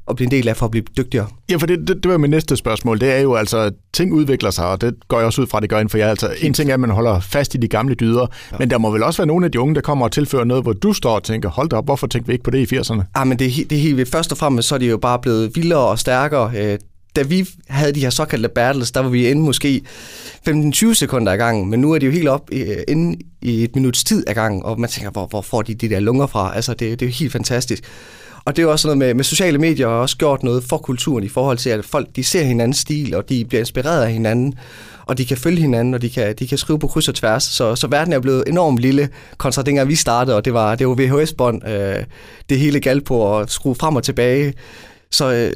og 0.05 0.15
blive 0.15 0.25
en 0.25 0.31
del 0.31 0.47
af 0.47 0.57
for 0.57 0.65
at 0.65 0.71
blive 0.71 0.85
dygtigere? 0.97 1.27
Ja, 1.51 1.55
for 1.55 1.67
det, 1.67 1.87
det, 1.87 2.03
det 2.03 2.11
var 2.11 2.17
mit 2.17 2.29
næste 2.29 2.55
spørgsmål. 2.55 2.99
Det 2.99 3.11
er 3.11 3.19
jo 3.19 3.35
altså, 3.35 3.71
ting 3.93 4.13
udvikler 4.13 4.51
sig, 4.51 4.67
og 4.67 4.81
det 4.81 4.95
går 5.07 5.17
jeg 5.17 5.25
også 5.25 5.41
ud 5.41 5.47
fra, 5.47 5.59
det 5.59 5.69
gør 5.69 5.77
inden 5.77 5.89
for 5.89 5.97
jer. 5.97 6.09
Altså, 6.09 6.33
en 6.41 6.53
ting 6.53 6.69
er, 6.69 6.73
at 6.73 6.79
man 6.79 6.89
holder 6.89 7.19
fast 7.19 7.55
i 7.55 7.57
de 7.57 7.67
gamle 7.67 7.95
dyder, 7.95 8.27
ja. 8.51 8.57
men 8.59 8.69
der 8.69 8.77
må 8.77 8.91
vel 8.91 9.03
også 9.03 9.21
være 9.21 9.27
nogle 9.27 9.45
af 9.45 9.51
de 9.51 9.59
unge, 9.59 9.75
der 9.75 9.81
kommer 9.81 10.05
og 10.05 10.11
tilfører 10.11 10.43
noget, 10.43 10.63
hvor 10.63 10.73
du 10.73 10.93
står 10.93 11.15
og 11.15 11.23
tænker, 11.23 11.49
hold 11.49 11.69
da 11.69 11.75
op, 11.75 11.85
hvorfor 11.85 12.07
tænkte 12.07 12.27
vi 12.27 12.33
ikke 12.33 12.43
på 12.43 12.51
det 12.51 12.71
i 12.71 12.75
80'erne? 12.75 13.01
Ja, 13.17 13.23
men 13.23 13.39
det, 13.39 13.47
er, 13.47 13.65
det 13.69 13.77
er 13.77 13.81
helt 13.81 14.09
Først 14.09 14.31
og 14.31 14.37
fremmest, 14.37 14.67
så 14.67 14.75
er 14.75 14.79
de 14.79 14.85
jo 14.85 14.97
bare 14.97 15.19
blevet 15.19 15.55
vildere 15.55 15.79
og 15.79 15.99
stærkere. 15.99 16.77
Da 17.15 17.21
vi 17.21 17.49
havde 17.67 17.93
de 17.93 17.99
her 17.99 18.09
såkaldte 18.09 18.49
battles, 18.49 18.91
der 18.91 18.99
var 18.99 19.09
vi 19.09 19.27
inde 19.27 19.41
måske 19.41 19.81
15-20 20.49 20.93
sekunder 20.93 21.31
ad 21.31 21.37
gangen, 21.37 21.69
men 21.69 21.79
nu 21.79 21.91
er 21.91 21.99
de 21.99 22.05
jo 22.05 22.11
helt 22.11 22.27
op 22.27 22.49
øh, 22.51 22.77
inde 22.87 23.19
i 23.41 23.63
et 23.63 23.75
minuts 23.75 24.03
tid 24.03 24.23
ad 24.27 24.33
gangen, 24.33 24.63
og 24.63 24.79
man 24.79 24.89
tænker, 24.89 25.11
hvor, 25.11 25.25
hvor 25.25 25.41
får 25.41 25.61
de 25.61 25.73
de 25.73 25.89
der 25.89 25.99
lunger 25.99 26.27
fra? 26.27 26.55
Altså, 26.55 26.73
det, 26.73 26.99
det 26.99 27.05
er 27.05 27.09
jo 27.09 27.13
helt 27.19 27.31
fantastisk. 27.31 27.83
Og 28.45 28.55
det 28.55 28.61
er 28.61 28.63
jo 28.63 28.71
også 28.71 28.87
noget 28.87 28.97
med, 28.97 29.13
med 29.13 29.23
sociale 29.23 29.57
medier 29.57 29.87
har 29.87 29.95
også 29.95 30.17
gjort 30.17 30.43
noget 30.43 30.63
for 30.63 30.77
kulturen 30.77 31.23
i 31.23 31.29
forhold 31.29 31.57
til, 31.57 31.69
at 31.69 31.85
folk 31.85 32.07
de 32.15 32.23
ser 32.23 32.43
hinandens 32.43 32.77
stil, 32.77 33.15
og 33.15 33.29
de 33.29 33.45
bliver 33.45 33.59
inspireret 33.59 34.03
af 34.03 34.11
hinanden, 34.11 34.53
og 35.05 35.17
de 35.17 35.25
kan 35.25 35.37
følge 35.37 35.61
hinanden, 35.61 35.93
og 35.93 36.01
de 36.01 36.09
kan, 36.09 36.35
de 36.39 36.47
kan 36.47 36.57
skrive 36.57 36.79
på 36.79 36.87
kryds 36.87 37.07
og 37.07 37.15
tværs. 37.15 37.43
Så, 37.43 37.75
så 37.75 37.87
verden 37.87 38.13
er 38.13 38.19
blevet 38.19 38.43
enormt 38.47 38.79
lille, 38.79 39.09
kontra 39.37 39.61
dengang 39.61 39.89
vi 39.89 39.95
startede, 39.95 40.35
og 40.35 40.45
det 40.45 40.53
var, 40.53 40.75
det 40.75 40.87
var 40.87 40.95
VHS-bånd, 40.95 41.67
øh, 41.67 42.03
det 42.49 42.59
hele 42.59 42.79
galt 42.79 43.05
på 43.05 43.39
at 43.39 43.51
skrue 43.51 43.75
frem 43.75 43.95
og 43.95 44.03
tilbage. 44.03 44.53
Så, 45.11 45.33
øh, 45.33 45.53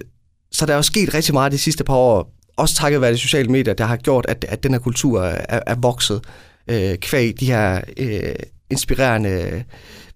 så 0.57 0.65
der 0.65 0.71
er 0.71 0.77
jo 0.77 0.81
sket 0.81 1.13
rigtig 1.13 1.33
meget 1.33 1.51
de 1.51 1.57
sidste 1.57 1.83
par 1.83 1.95
år, 1.95 2.33
også 2.57 2.75
takket 2.75 3.01
være 3.01 3.11
de 3.11 3.17
sociale 3.17 3.49
medier, 3.49 3.73
der 3.73 3.85
har 3.85 3.95
gjort, 3.95 4.25
at, 4.29 4.45
at 4.49 4.63
den 4.63 4.71
her 4.71 4.79
kultur 4.79 5.21
er, 5.23 5.59
er 5.67 5.75
vokset 5.75 6.21
øh, 6.67 6.95
kvæg 6.97 7.33
de 7.39 7.45
her 7.45 7.81
øh, 7.97 8.35
inspirerende 8.69 9.63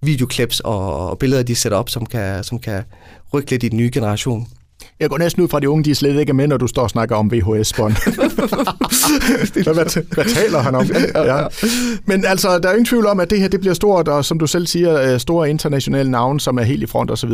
videoklips 0.02 0.60
og, 0.60 1.10
og 1.10 1.20
billeder, 1.20 1.44
de 1.44 1.56
sætter 1.56 1.78
op, 1.78 1.90
som 1.90 2.06
kan, 2.06 2.44
som 2.44 2.60
kan 2.60 2.84
rykke 3.34 3.52
lidt 3.52 3.64
i 3.64 3.70
den 3.70 3.78
nye 3.78 3.90
generation. 3.94 4.48
Jeg 5.00 5.10
går 5.10 5.18
næsten 5.18 5.44
ud 5.44 5.48
fra, 5.48 5.58
at 5.58 5.62
de 5.62 5.70
unge 5.70 5.84
de 5.84 5.96
slet 5.96 6.20
ikke 6.20 6.30
er 6.30 6.34
med, 6.34 6.48
når 6.48 6.58
du 6.58 6.68
står 6.68 6.82
og 6.82 6.90
snakker 6.90 7.16
om 7.16 7.32
VHS-bånd. 7.32 7.94
hvad, 9.64 9.74
hvad, 9.74 10.04
hvad 10.14 10.26
taler 10.26 10.60
han 10.60 10.76
om? 10.76 10.86
Ja. 11.16 11.48
Men 12.06 12.26
altså, 12.26 12.60
der 12.60 12.70
er 12.70 12.74
ingen 12.74 12.86
tvivl 12.86 13.06
om, 13.06 13.20
at 13.20 13.30
det 13.30 13.40
her 13.40 13.48
det 13.48 13.60
bliver 13.60 13.74
stort, 13.74 14.08
og 14.08 14.26
som 14.26 14.40
du 14.40 14.48
selv 14.48 14.68
siger, 14.68 15.14
øh, 15.14 15.20
store 15.20 15.50
internationale 15.50 16.12
navne, 16.12 16.40
som 16.40 16.58
er 16.58 16.64
helt 16.64 16.84
i 16.84 16.86
front 16.86 17.12
osv. 17.12 17.32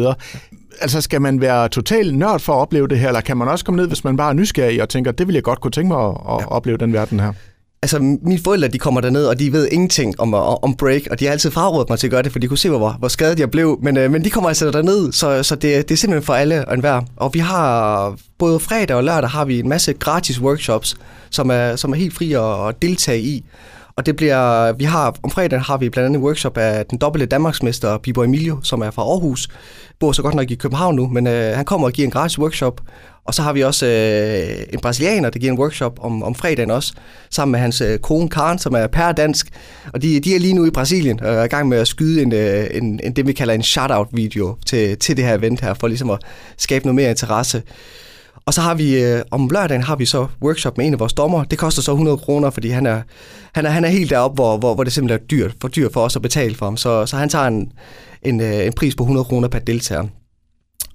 Altså, 0.82 1.02
skal 1.02 1.22
man 1.22 1.42
være 1.42 1.70
total 1.70 2.16
nørd 2.16 2.40
for 2.40 2.54
at 2.54 2.58
opleve 2.58 2.88
det 2.88 3.00
her, 3.00 3.08
eller 3.08 3.22
kan 3.22 3.38
man 3.38 3.48
også 3.48 3.66
komme 3.66 3.78
ned, 3.78 3.88
hvis 3.88 4.04
man 4.04 4.18
bare 4.18 4.30
er 4.30 4.34
nysgerrig 4.34 4.82
og 4.82 4.90
tænker, 4.90 5.12
det 5.12 5.28
vil 5.28 5.34
jeg 5.34 5.44
godt 5.44 5.62
kunne 5.62 5.72
tænke 5.72 5.88
mig 5.88 6.06
at, 6.06 6.10
at 6.10 6.42
ja. 6.42 6.48
opleve 6.48 6.78
den 6.78 6.94
verden 6.94 7.20
her? 7.20 7.34
Altså, 7.82 8.00
mine 8.00 8.40
forældre, 8.44 8.68
de 8.68 8.80
kommer 8.80 9.02
derned, 9.02 9.26
og 9.26 9.40
de 9.40 9.54
ved 9.54 9.68
ingenting 9.72 10.20
om, 10.20 10.34
om 10.34 10.76
break, 10.76 11.02
og 11.12 11.20
de 11.20 11.26
har 11.26 11.32
altid 11.32 11.52
frarådet 11.52 11.90
mig 11.90 12.00
til 12.00 12.08
at 12.08 12.12
gøre 12.12 12.24
det, 12.24 12.32
for 12.32 12.40
de 12.40 12.48
kunne 12.48 12.58
se, 12.58 12.70
hvor, 12.70 12.96
hvor 13.00 13.08
skadet 13.08 13.40
jeg 13.40 13.52
blev. 13.52 13.80
Men, 13.82 13.98
øh, 13.98 14.12
men 14.12 14.24
de 14.24 14.30
kommer 14.30 14.50
altså 14.50 14.72
derned, 14.72 15.12
så, 15.12 15.44
så 15.44 15.56
det, 15.56 15.90
det 15.90 15.92
er 15.92 15.98
simpelthen 15.98 16.26
for 16.26 16.34
alle 16.34 16.68
og 16.68 16.74
enhver. 16.74 17.02
Og 17.16 17.34
vi 17.34 17.40
har 17.40 18.16
både 18.38 18.60
fredag 18.60 18.96
og 18.96 19.04
lørdag 19.04 19.30
har 19.30 19.46
vi 19.46 19.60
en 19.60 19.70
masse 19.70 19.94
gratis 19.94 20.42
workshops, 20.42 20.98
som 21.30 21.50
er, 21.50 21.76
som 21.76 21.92
er 21.92 21.96
helt 21.96 22.14
fri 22.14 22.34
at, 22.34 22.68
at 22.68 22.82
deltage 22.82 23.20
i. 23.20 23.46
Og 23.98 24.06
det 24.06 24.16
bliver, 24.16 24.72
vi 24.72 24.84
har, 24.84 25.16
om 25.24 25.30
fredagen 25.32 25.64
har 25.64 25.78
vi 25.78 25.90
blandt 25.90 26.06
andet 26.06 26.20
en 26.20 26.26
workshop 26.26 26.58
af 26.58 26.86
den 26.86 26.98
dobbelte 26.98 27.26
Danmarksmester, 27.26 27.98
Bibo 27.98 28.24
Emilio, 28.24 28.60
som 28.64 28.82
er 28.82 28.92
fra 28.92 29.02
Aarhus. 29.02 29.48
Bor 30.00 30.12
så 30.12 30.22
godt 30.22 30.36
nok 30.36 30.52
i 30.52 30.56
København 30.56 30.96
nu, 30.96 31.08
men 31.08 31.28
øh, 31.28 31.56
han 31.56 31.66
kommer 31.66 31.88
og 31.88 31.94
giver 31.94 32.06
en 32.06 32.12
gratis 32.12 32.40
workshop. 32.40 32.82
Og 33.26 33.34
så 33.34 33.42
har 33.42 33.54
vi 33.54 33.64
også 33.64 33.86
øh, 33.86 34.74
en 34.74 34.80
brasilianer, 34.80 35.30
der 35.30 35.40
giver 35.40 35.52
en 35.52 35.60
workshop 35.60 36.00
om, 36.02 36.24
om 36.24 36.36
fredagen 36.36 36.72
også, 36.72 36.94
sammen 37.30 37.52
med 37.52 37.60
hans 37.60 37.82
øh, 37.82 38.00
kone 38.00 38.30
Karen, 38.30 38.60
som 38.60 38.74
er 38.74 38.88
pærdansk. 38.88 39.48
Og 39.94 40.02
de, 40.02 40.20
de 40.20 40.36
er 40.36 40.40
lige 40.40 40.54
nu 40.54 40.66
i 40.66 40.70
Brasilien 40.70 41.20
og 41.20 41.34
er 41.34 41.44
i 41.44 41.48
gang 41.48 41.68
med 41.68 41.78
at 41.78 41.88
skyde 41.88 42.22
en, 42.22 42.34
øh, 42.34 42.68
en, 42.72 43.00
en 43.04 43.14
det, 43.16 43.28
vi 43.28 43.34
kalder 43.34 43.54
en 43.54 43.64
shout-out-video 43.64 44.58
til, 44.66 44.98
til 44.98 45.18
det 45.18 45.26
her 45.26 45.34
event 45.34 45.62
her, 45.62 45.74
for 45.74 45.88
ligesom 45.88 46.10
at 46.10 46.20
skabe 46.58 46.86
noget 46.86 46.96
mere 46.96 47.10
interesse. 47.10 47.62
Og 48.48 48.54
så 48.54 48.62
har 48.62 48.74
vi, 48.74 49.04
øh, 49.04 49.22
om 49.32 49.50
lørdagen 49.54 49.84
har 49.84 49.96
vi 49.96 50.06
så 50.06 50.28
workshop 50.42 50.78
med 50.78 50.86
en 50.88 50.94
af 50.94 51.00
vores 51.00 51.14
dommer. 51.14 51.44
Det 51.44 51.58
koster 51.58 51.82
så 51.82 51.92
100 51.92 52.18
kroner, 52.18 52.50
fordi 52.50 52.70
han 52.70 52.86
er, 52.86 53.02
han 53.54 53.66
er, 53.66 53.70
han 53.70 53.86
er 53.86 53.90
helt 53.90 54.10
deroppe, 54.10 54.36
hvor, 54.36 54.58
hvor, 54.58 54.74
hvor 54.76 54.84
det 54.84 54.94
simpelthen 54.94 55.24
er 55.24 55.28
dyrt, 55.28 55.56
for 55.62 55.68
dyrt 55.68 55.94
for 55.94 56.02
os 56.02 56.16
at 56.16 56.22
betale 56.22 56.56
for 56.56 56.66
ham. 56.66 56.78
Så, 56.78 57.06
så 57.06 57.18
han 57.18 57.30
tager 57.30 57.46
en, 57.46 57.72
en, 58.24 58.42
øh, 58.42 58.66
en 58.66 58.74
pris 58.74 58.96
på 58.96 59.04
100 59.04 59.26
kroner 59.26 59.48
per 59.48 59.60
deltager. 59.60 60.04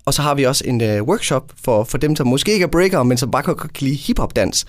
Og 0.06 0.14
så 0.14 0.22
har 0.22 0.34
vi 0.34 0.44
også 0.44 0.64
en 0.66 0.80
øh, 0.82 1.02
workshop 1.02 1.52
for, 1.64 1.84
for 1.84 1.98
dem, 1.98 2.16
som 2.16 2.26
måske 2.26 2.52
ikke 2.52 2.62
er 2.62 2.68
breaker, 2.68 3.02
men 3.02 3.18
som 3.18 3.30
bare 3.30 3.42
kan 3.42 3.56
lide 3.80 3.96
hiphop-dans 3.96 4.64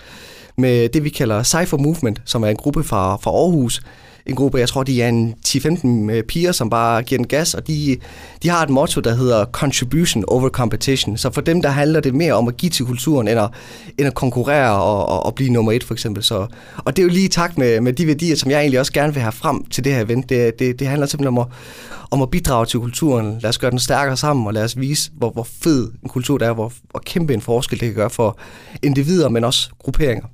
med 0.57 0.89
det, 0.89 1.03
vi 1.03 1.09
kalder 1.09 1.43
Cypher 1.43 1.77
Movement, 1.77 2.21
som 2.25 2.43
er 2.43 2.47
en 2.47 2.55
gruppe 2.55 2.83
fra, 2.83 3.15
fra 3.15 3.31
Aarhus, 3.31 3.81
en 4.25 4.35
gruppe, 4.35 4.57
jeg 4.57 4.69
tror, 4.69 4.83
de 4.83 5.01
er 5.01 5.09
en 5.09 5.35
10-15 5.47 6.11
øh, 6.11 6.23
piger, 6.23 6.51
som 6.51 6.69
bare 6.69 7.03
giver 7.03 7.19
den 7.19 7.27
gas, 7.27 7.53
og 7.53 7.67
de, 7.67 7.97
de 8.43 8.49
har 8.49 8.63
et 8.63 8.69
motto, 8.69 9.01
der 9.01 9.15
hedder 9.15 9.45
contribution 9.45 10.23
over 10.27 10.49
competition. 10.49 11.17
Så 11.17 11.31
for 11.31 11.41
dem, 11.41 11.61
der 11.61 11.69
handler 11.69 11.99
det 11.99 12.15
mere 12.15 12.33
om 12.33 12.47
at 12.47 12.57
give 12.57 12.69
til 12.69 12.85
kulturen, 12.85 13.27
end 13.27 13.39
at, 13.39 13.49
end 13.97 14.07
at 14.07 14.13
konkurrere 14.13 14.81
og, 14.81 15.05
og, 15.05 15.25
og 15.25 15.35
blive 15.35 15.49
nummer 15.49 15.71
et, 15.71 15.83
for 15.83 15.93
eksempel. 15.93 16.23
Så, 16.23 16.47
og 16.77 16.95
det 16.95 17.01
er 17.01 17.03
jo 17.03 17.09
lige 17.09 17.25
i 17.25 17.29
takt 17.29 17.57
med, 17.57 17.81
med 17.81 17.93
de 17.93 18.07
værdier, 18.07 18.35
som 18.35 18.51
jeg 18.51 18.59
egentlig 18.59 18.79
også 18.79 18.93
gerne 18.93 19.13
vil 19.13 19.21
have 19.21 19.31
frem 19.31 19.65
til 19.65 19.83
det 19.83 19.93
her 19.93 20.01
event. 20.01 20.29
Det, 20.29 20.59
det, 20.59 20.79
det 20.79 20.87
handler 20.87 21.07
simpelthen 21.07 21.37
om 21.37 21.47
at, 21.47 21.47
om 22.11 22.21
at 22.21 22.29
bidrage 22.29 22.65
til 22.65 22.79
kulturen. 22.79 23.39
Lad 23.41 23.49
os 23.49 23.57
gøre 23.57 23.71
den 23.71 23.79
stærkere 23.79 24.17
sammen, 24.17 24.47
og 24.47 24.53
lad 24.53 24.63
os 24.63 24.79
vise, 24.79 25.11
hvor, 25.17 25.29
hvor 25.29 25.47
fed 25.63 25.91
en 26.03 26.09
kultur 26.09 26.37
der 26.37 26.49
er, 26.49 26.53
hvor, 26.53 26.73
hvor 26.91 27.01
kæmpe 27.05 27.33
en 27.33 27.41
forskel 27.41 27.79
det 27.79 27.87
kan 27.87 27.95
gøre 27.95 28.09
for 28.09 28.37
individer, 28.83 29.29
men 29.29 29.43
også 29.43 29.69
grupperinger. 29.79 30.25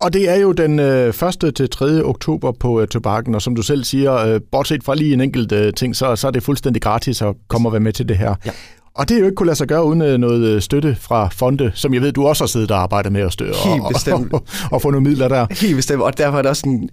Og 0.00 0.12
det 0.12 0.30
er 0.30 0.36
jo 0.36 0.52
den 0.52 0.78
øh, 0.78 1.08
1. 1.08 1.54
til 1.56 1.70
3. 1.70 2.04
oktober 2.04 2.52
på 2.52 2.80
øh, 2.80 2.88
Tobakken, 2.88 3.34
og 3.34 3.42
som 3.42 3.54
du 3.54 3.62
selv 3.62 3.84
siger, 3.84 4.16
øh, 4.16 4.40
bortset 4.52 4.84
fra 4.84 4.94
lige 4.94 5.12
en 5.12 5.20
enkelt 5.20 5.52
øh, 5.52 5.74
ting, 5.74 5.96
så, 5.96 6.16
så 6.16 6.26
er 6.26 6.30
det 6.30 6.42
fuldstændig 6.42 6.82
gratis 6.82 7.22
at 7.22 7.34
komme 7.48 7.68
og 7.68 7.72
være 7.72 7.80
med 7.80 7.92
til 7.92 8.08
det 8.08 8.18
her. 8.18 8.34
Ja. 8.46 8.50
Og 8.94 9.08
det 9.08 9.14
er 9.14 9.18
jo 9.18 9.26
ikke 9.26 9.36
kunne 9.36 9.46
lade 9.46 9.56
sig 9.56 9.68
gøre 9.68 9.84
uden 9.84 10.02
øh, 10.02 10.18
noget 10.18 10.48
øh, 10.48 10.62
støtte 10.62 10.96
fra 11.00 11.28
fonde, 11.32 11.70
som 11.74 11.94
jeg 11.94 12.02
ved, 12.02 12.12
du 12.12 12.26
også 12.26 12.44
har 12.44 12.48
siddet 12.48 12.70
og 12.70 12.78
arbejdet 12.78 13.12
med 13.12 13.20
at 13.20 13.32
støtte 13.32 13.52
og, 13.52 13.80
og, 14.12 14.26
og, 14.32 14.44
og 14.70 14.82
få 14.82 14.90
nogle 14.90 15.08
midler 15.08 15.28
der. 15.28 15.46
Helt 15.60 15.76
bestemt, 15.76 16.02
og 16.02 16.18
derfor 16.18 16.38
er 16.38 16.42
det 16.42 16.50
også 16.50 16.62
en 16.66 16.90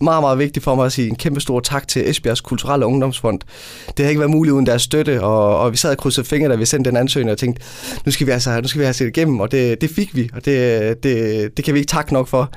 meget, 0.00 0.22
meget 0.22 0.38
vigtigt 0.38 0.64
for 0.64 0.74
mig 0.74 0.86
at 0.86 0.92
sige 0.92 1.08
en 1.08 1.16
kæmpe 1.16 1.40
stor 1.40 1.60
tak 1.60 1.88
til 1.88 2.10
Esbjergs 2.10 2.40
Kulturelle 2.40 2.86
Ungdomsfond. 2.86 3.40
Det 3.86 3.98
havde 3.98 4.10
ikke 4.10 4.20
været 4.20 4.30
muligt 4.30 4.52
uden 4.52 4.66
deres 4.66 4.82
støtte, 4.82 5.22
og, 5.22 5.58
og 5.58 5.72
vi 5.72 5.76
sad 5.76 5.90
og 5.90 5.98
krydsede 5.98 6.26
fingre, 6.26 6.48
da 6.50 6.54
vi 6.54 6.64
sendte 6.64 6.90
den 6.90 6.96
ansøgning, 6.96 7.32
og 7.32 7.38
tænkte, 7.38 7.62
nu 8.06 8.12
skal 8.12 8.26
vi 8.26 8.32
altså 8.32 8.60
nu 8.60 8.68
skal 8.68 8.78
vi 8.78 8.84
have 8.84 8.94
set 8.94 9.06
igennem, 9.06 9.40
og 9.40 9.52
det, 9.52 9.80
det 9.80 9.90
fik 9.90 10.16
vi, 10.16 10.30
og 10.34 10.44
det, 10.44 11.02
det, 11.02 11.56
det 11.56 11.64
kan 11.64 11.74
vi 11.74 11.78
ikke 11.78 11.90
takke 11.90 12.12
nok 12.12 12.28
for. 12.28 12.50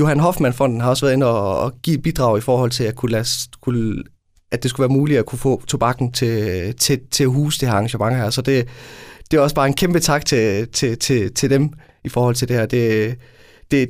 Johan 0.00 0.20
Hoffmann-fonden 0.20 0.80
har 0.80 0.90
også 0.90 1.06
været 1.06 1.14
inde 1.14 1.26
og, 1.26 1.58
og 1.58 1.72
give 1.82 1.98
bidrag 1.98 2.38
i 2.38 2.40
forhold 2.40 2.70
til 2.70 2.84
at 2.84 2.94
kunne, 2.94 3.12
lade, 3.12 3.26
kunne 3.60 4.02
at 4.52 4.62
det 4.62 4.70
skulle 4.70 4.88
være 4.88 4.96
muligt 4.96 5.18
at 5.18 5.26
kunne 5.26 5.38
få 5.38 5.62
tobakken 5.66 6.12
til, 6.12 6.74
til, 6.76 7.00
til 7.10 7.24
at 7.24 7.30
huse 7.30 7.60
det 7.60 7.68
her 7.68 7.74
arrangement 7.74 8.16
her. 8.16 8.30
Så 8.30 8.42
det, 8.42 8.68
det 9.30 9.36
er 9.36 9.40
også 9.40 9.54
bare 9.54 9.66
en 9.66 9.74
kæmpe 9.74 10.00
tak 10.00 10.26
til, 10.26 10.68
til, 10.68 10.98
til, 10.98 11.34
til 11.34 11.50
dem 11.50 11.70
i 12.04 12.08
forhold 12.08 12.34
til 12.34 12.48
det 12.48 12.56
her. 12.56 12.66
Det, 12.66 13.14
det, 13.70 13.88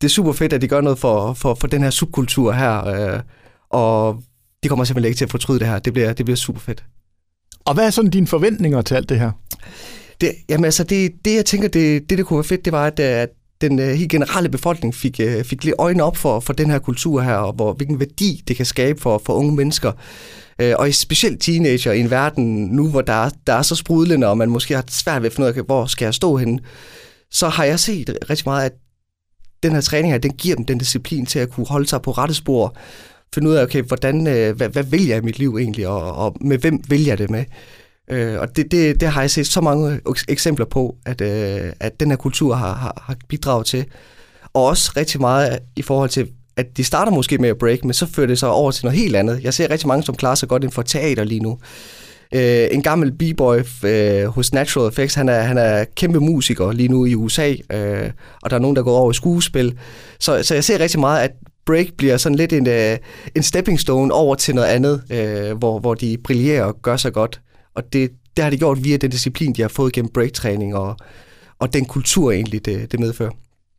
det 0.00 0.06
er 0.06 0.10
super 0.10 0.32
fedt, 0.32 0.52
at 0.52 0.62
de 0.62 0.68
gør 0.68 0.80
noget 0.80 0.98
for, 0.98 1.32
for, 1.32 1.54
for 1.54 1.66
den 1.66 1.82
her 1.82 1.90
subkultur 1.90 2.52
her, 2.52 2.86
øh, 2.86 3.20
og 3.70 4.22
de 4.62 4.68
kommer 4.68 4.84
simpelthen 4.84 5.08
ikke 5.08 5.18
til 5.18 5.24
at 5.24 5.30
fortryde 5.30 5.58
det 5.58 5.66
her. 5.66 5.78
Det 5.78 5.92
bliver, 5.92 6.12
det 6.12 6.26
bliver 6.26 6.36
super 6.36 6.60
fedt. 6.60 6.84
Og 7.64 7.74
hvad 7.74 7.86
er 7.86 7.90
sådan 7.90 8.10
dine 8.10 8.26
forventninger 8.26 8.82
til 8.82 8.94
alt 8.94 9.08
det 9.08 9.18
her? 9.18 9.30
Det, 10.20 10.32
jamen 10.48 10.64
altså, 10.64 10.84
det, 10.84 11.12
det 11.24 11.34
jeg 11.34 11.44
tænker, 11.44 11.68
det, 11.68 12.10
det, 12.10 12.18
det 12.18 12.26
kunne 12.26 12.36
være 12.36 12.44
fedt, 12.44 12.64
det 12.64 12.72
var, 12.72 12.86
at, 12.86 13.00
at 13.00 13.28
den 13.60 13.78
uh, 13.78 13.84
helt 13.84 14.10
generelle 14.10 14.48
befolkning 14.48 14.94
fik, 14.94 15.20
uh, 15.24 15.44
fik 15.44 15.64
lidt 15.64 15.74
øjne 15.78 16.02
op 16.02 16.16
for, 16.16 16.40
for 16.40 16.52
den 16.52 16.70
her 16.70 16.78
kultur 16.78 17.20
her, 17.20 17.34
og 17.34 17.52
hvor, 17.52 17.72
hvilken 17.72 18.00
værdi 18.00 18.42
det 18.48 18.56
kan 18.56 18.66
skabe 18.66 19.00
for, 19.00 19.22
for 19.26 19.32
unge 19.32 19.54
mennesker. 19.54 19.92
Uh, 20.62 20.70
og 20.78 20.94
specielt 20.94 21.42
teenager 21.42 21.92
i 21.92 22.00
en 22.00 22.10
verden 22.10 22.66
nu, 22.66 22.90
hvor 22.90 23.00
der 23.00 23.12
er, 23.12 23.30
der 23.46 23.52
er 23.52 23.62
så 23.62 23.74
sprudlende, 23.74 24.26
og 24.26 24.38
man 24.38 24.50
måske 24.50 24.74
har 24.74 24.84
svært 24.88 25.22
ved 25.22 25.26
at 25.26 25.32
finde 25.32 25.48
ud 25.48 25.54
af, 25.54 25.62
hvor 25.62 25.86
skal 25.86 26.06
jeg 26.06 26.14
stå 26.14 26.36
henne, 26.36 26.58
så 27.30 27.48
har 27.48 27.64
jeg 27.64 27.80
set 27.80 28.18
rigtig 28.30 28.44
meget, 28.46 28.64
at 28.64 28.72
den 29.62 29.72
her 29.72 29.80
træning 29.80 30.12
her, 30.12 30.18
den 30.18 30.32
giver 30.32 30.56
dem 30.56 30.64
den 30.64 30.78
disciplin 30.78 31.26
til 31.26 31.38
at 31.38 31.50
kunne 31.50 31.66
holde 31.66 31.86
sig 31.88 32.02
på 32.02 32.10
rette 32.10 32.34
spor, 32.34 32.76
finde 33.34 33.48
ud 33.48 33.54
af, 33.54 33.62
okay, 33.62 33.82
hvordan, 33.82 34.26
øh, 34.26 34.56
hvad, 34.56 34.68
hvad 34.68 34.84
vil 34.84 35.06
jeg 35.06 35.18
i 35.18 35.20
mit 35.20 35.38
liv 35.38 35.56
egentlig, 35.56 35.88
og, 35.88 36.12
og 36.12 36.36
med 36.40 36.58
hvem 36.58 36.80
vil 36.88 37.04
jeg 37.04 37.18
det 37.18 37.30
med? 37.30 37.44
Øh, 38.10 38.40
og 38.40 38.56
det, 38.56 38.70
det, 38.70 39.00
det 39.00 39.08
har 39.08 39.20
jeg 39.20 39.30
set 39.30 39.46
så 39.46 39.60
mange 39.60 40.00
eksempler 40.28 40.66
på, 40.66 40.96
at, 41.06 41.20
øh, 41.20 41.72
at 41.80 42.00
den 42.00 42.10
her 42.10 42.16
kultur 42.16 42.54
har, 42.54 42.74
har, 42.74 43.02
har 43.06 43.16
bidraget 43.28 43.66
til. 43.66 43.84
Og 44.54 44.64
også 44.64 44.92
rigtig 44.96 45.20
meget 45.20 45.58
i 45.76 45.82
forhold 45.82 46.10
til, 46.10 46.28
at 46.56 46.76
de 46.76 46.84
starter 46.84 47.12
måske 47.12 47.38
med 47.38 47.48
at 47.48 47.58
break, 47.58 47.84
men 47.84 47.92
så 47.92 48.06
fører 48.06 48.26
det 48.26 48.38
sig 48.38 48.48
over 48.48 48.70
til 48.70 48.84
noget 48.84 48.98
helt 48.98 49.16
andet. 49.16 49.40
Jeg 49.42 49.54
ser 49.54 49.70
rigtig 49.70 49.88
mange, 49.88 50.02
som 50.02 50.14
klarer 50.14 50.34
sig 50.34 50.48
godt 50.48 50.62
inden 50.62 50.74
for 50.74 50.82
teater 50.82 51.24
lige 51.24 51.40
nu. 51.40 51.58
Øh, 52.34 52.68
en 52.70 52.82
gammel 52.82 53.12
b-boy 53.12 53.58
øh, 53.84 54.24
hos 54.26 54.52
Natural 54.52 54.88
Effects, 54.88 55.14
han 55.14 55.28
er, 55.28 55.40
han 55.40 55.58
er 55.58 55.84
kæmpe 55.96 56.20
musiker 56.20 56.72
lige 56.72 56.88
nu 56.88 57.06
i 57.06 57.14
USA, 57.14 57.50
øh, 57.50 58.10
og 58.42 58.50
der 58.50 58.56
er 58.56 58.60
nogen, 58.60 58.76
der 58.76 58.82
går 58.82 58.98
over 58.98 59.10
i 59.10 59.14
skuespil. 59.14 59.78
Så, 60.20 60.42
så 60.42 60.54
jeg 60.54 60.64
ser 60.64 60.80
rigtig 60.80 61.00
meget, 61.00 61.20
at 61.22 61.30
break 61.66 61.86
bliver 61.98 62.16
sådan 62.16 62.36
lidt 62.36 62.52
en, 62.52 62.68
øh, 62.68 62.98
en 63.34 63.42
stepping 63.42 63.80
stone 63.80 64.14
over 64.14 64.34
til 64.34 64.54
noget 64.54 64.68
andet, 64.68 65.02
øh, 65.10 65.58
hvor, 65.58 65.78
hvor 65.78 65.94
de 65.94 66.16
brillerer 66.24 66.64
og 66.64 66.82
gør 66.82 66.96
sig 66.96 67.12
godt. 67.12 67.40
Og 67.74 67.92
det, 67.92 68.10
det 68.36 68.42
har 68.44 68.50
de 68.50 68.58
gjort 68.58 68.84
via 68.84 68.96
den 68.96 69.10
disciplin, 69.10 69.52
de 69.52 69.62
har 69.62 69.68
fået 69.68 69.92
gennem 69.92 70.12
breaktræning 70.12 70.74
og, 70.74 70.96
og 71.58 71.72
den 71.72 71.84
kultur 71.84 72.32
egentlig, 72.32 72.64
det, 72.64 72.92
det 72.92 73.00
medfører. 73.00 73.30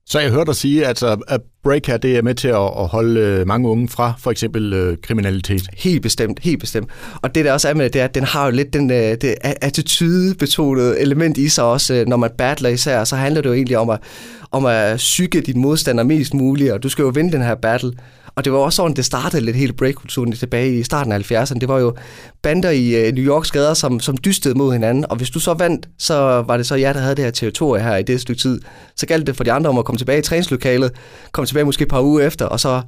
Så 0.05 0.19
jeg 0.19 0.31
hørte 0.31 0.45
dig 0.45 0.55
sige, 0.55 0.87
at, 0.87 1.03
at 1.03 1.41
break 1.67 1.87
her, 1.87 1.97
det 1.97 2.17
er 2.17 2.21
med 2.21 2.35
til 2.35 2.47
at, 2.47 2.87
holde 2.87 3.19
øh, 3.19 3.47
mange 3.47 3.69
unge 3.69 3.87
fra 3.87 4.13
for 4.19 4.31
eksempel 4.31 4.73
øh, 4.73 4.97
kriminalitet. 5.03 5.67
Helt 5.77 6.01
bestemt, 6.01 6.39
helt 6.39 6.59
bestemt. 6.59 6.89
Og 7.21 7.35
det 7.35 7.45
der 7.45 7.53
også 7.53 7.69
er 7.69 7.73
med 7.73 7.85
det, 7.85 7.93
det 7.93 8.01
er, 8.01 8.05
at 8.05 8.15
den 8.15 8.23
har 8.23 8.45
jo 8.45 8.51
lidt 8.51 8.73
den, 8.73 8.91
øh, 8.91 8.97
det 9.21 9.35
attitude-betonede 9.41 10.99
element 10.99 11.37
i 11.37 11.49
sig 11.49 11.63
også, 11.63 11.93
øh, 11.93 12.07
når 12.07 12.17
man 12.17 12.29
battler 12.37 12.69
især, 12.69 13.03
så 13.03 13.15
handler 13.15 13.41
det 13.41 13.49
jo 13.49 13.53
egentlig 13.53 13.77
om 13.77 13.89
at, 13.89 13.99
om 14.51 14.65
at 14.65 14.97
psyke 14.97 15.41
din 15.41 15.61
modstander 15.61 16.03
mest 16.03 16.33
muligt, 16.33 16.71
og 16.71 16.83
du 16.83 16.89
skal 16.89 17.03
jo 17.03 17.09
vinde 17.09 17.31
den 17.31 17.41
her 17.41 17.55
battle. 17.55 17.91
Og 18.37 18.45
det 18.45 18.53
var 18.53 18.59
også 18.59 18.75
sådan, 18.75 18.95
det 18.95 19.05
startede 19.05 19.45
lidt 19.45 19.55
hele 19.55 19.73
breakkulturen 19.73 20.31
tilbage 20.31 20.79
i 20.79 20.83
starten 20.83 21.11
af 21.11 21.31
70'erne. 21.31 21.59
Det 21.59 21.67
var 21.67 21.79
jo 21.79 21.95
bander 22.41 22.69
i 22.69 22.95
øh, 22.95 23.13
New 23.13 23.23
Yorks 23.23 23.51
gader, 23.51 23.73
som, 23.73 23.99
som 23.99 24.17
dystede 24.17 24.57
mod 24.57 24.73
hinanden. 24.73 25.05
Og 25.09 25.15
hvis 25.17 25.29
du 25.29 25.39
så 25.39 25.53
vandt, 25.53 25.89
så 25.97 26.43
var 26.47 26.57
det 26.57 26.67
så 26.67 26.75
jer, 26.75 26.93
der 26.93 26.99
havde 26.99 27.15
det 27.15 27.23
her 27.23 27.31
territorie 27.31 27.83
her 27.83 27.95
i 27.95 28.03
det 28.03 28.21
stykke 28.21 28.41
tid. 28.41 28.61
Så 28.95 29.05
galt 29.05 29.27
det 29.27 29.35
for 29.35 29.43
de 29.43 29.51
andre 29.51 29.69
om 29.69 29.77
at 29.77 29.85
komme 29.85 29.97
tilbage 29.97 30.19
i 30.19 30.21
træningslokalet, 30.21 30.91
komme 31.31 31.47
tilbage 31.47 31.56
måske 31.65 31.81
et 31.81 31.87
par 31.87 32.01
uger 32.01 32.27
efter, 32.27 32.45
og 32.45 32.59
så 32.59 32.81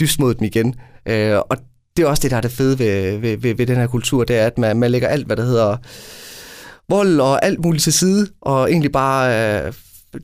dyst 0.00 0.20
mod 0.20 0.34
dem 0.34 0.44
igen. 0.44 0.74
Øh, 1.06 1.38
og 1.38 1.56
det 1.96 2.04
er 2.04 2.08
også 2.08 2.22
det, 2.22 2.30
der 2.30 2.36
er 2.36 2.40
det 2.40 2.50
fede 2.50 2.78
ved, 2.78 3.18
ved, 3.18 3.36
ved, 3.36 3.54
ved 3.54 3.66
den 3.66 3.76
her 3.76 3.86
kultur, 3.86 4.24
det 4.24 4.36
er, 4.36 4.46
at 4.46 4.58
man, 4.58 4.76
man 4.76 4.90
lægger 4.90 5.08
alt, 5.08 5.26
hvad 5.26 5.36
der 5.36 5.44
hedder 5.44 5.76
vold 6.88 7.20
og 7.20 7.44
alt 7.44 7.60
muligt 7.64 7.84
til 7.84 7.92
side, 7.92 8.28
og 8.40 8.70
egentlig 8.70 8.92
bare 8.92 9.66
øh, 9.66 9.72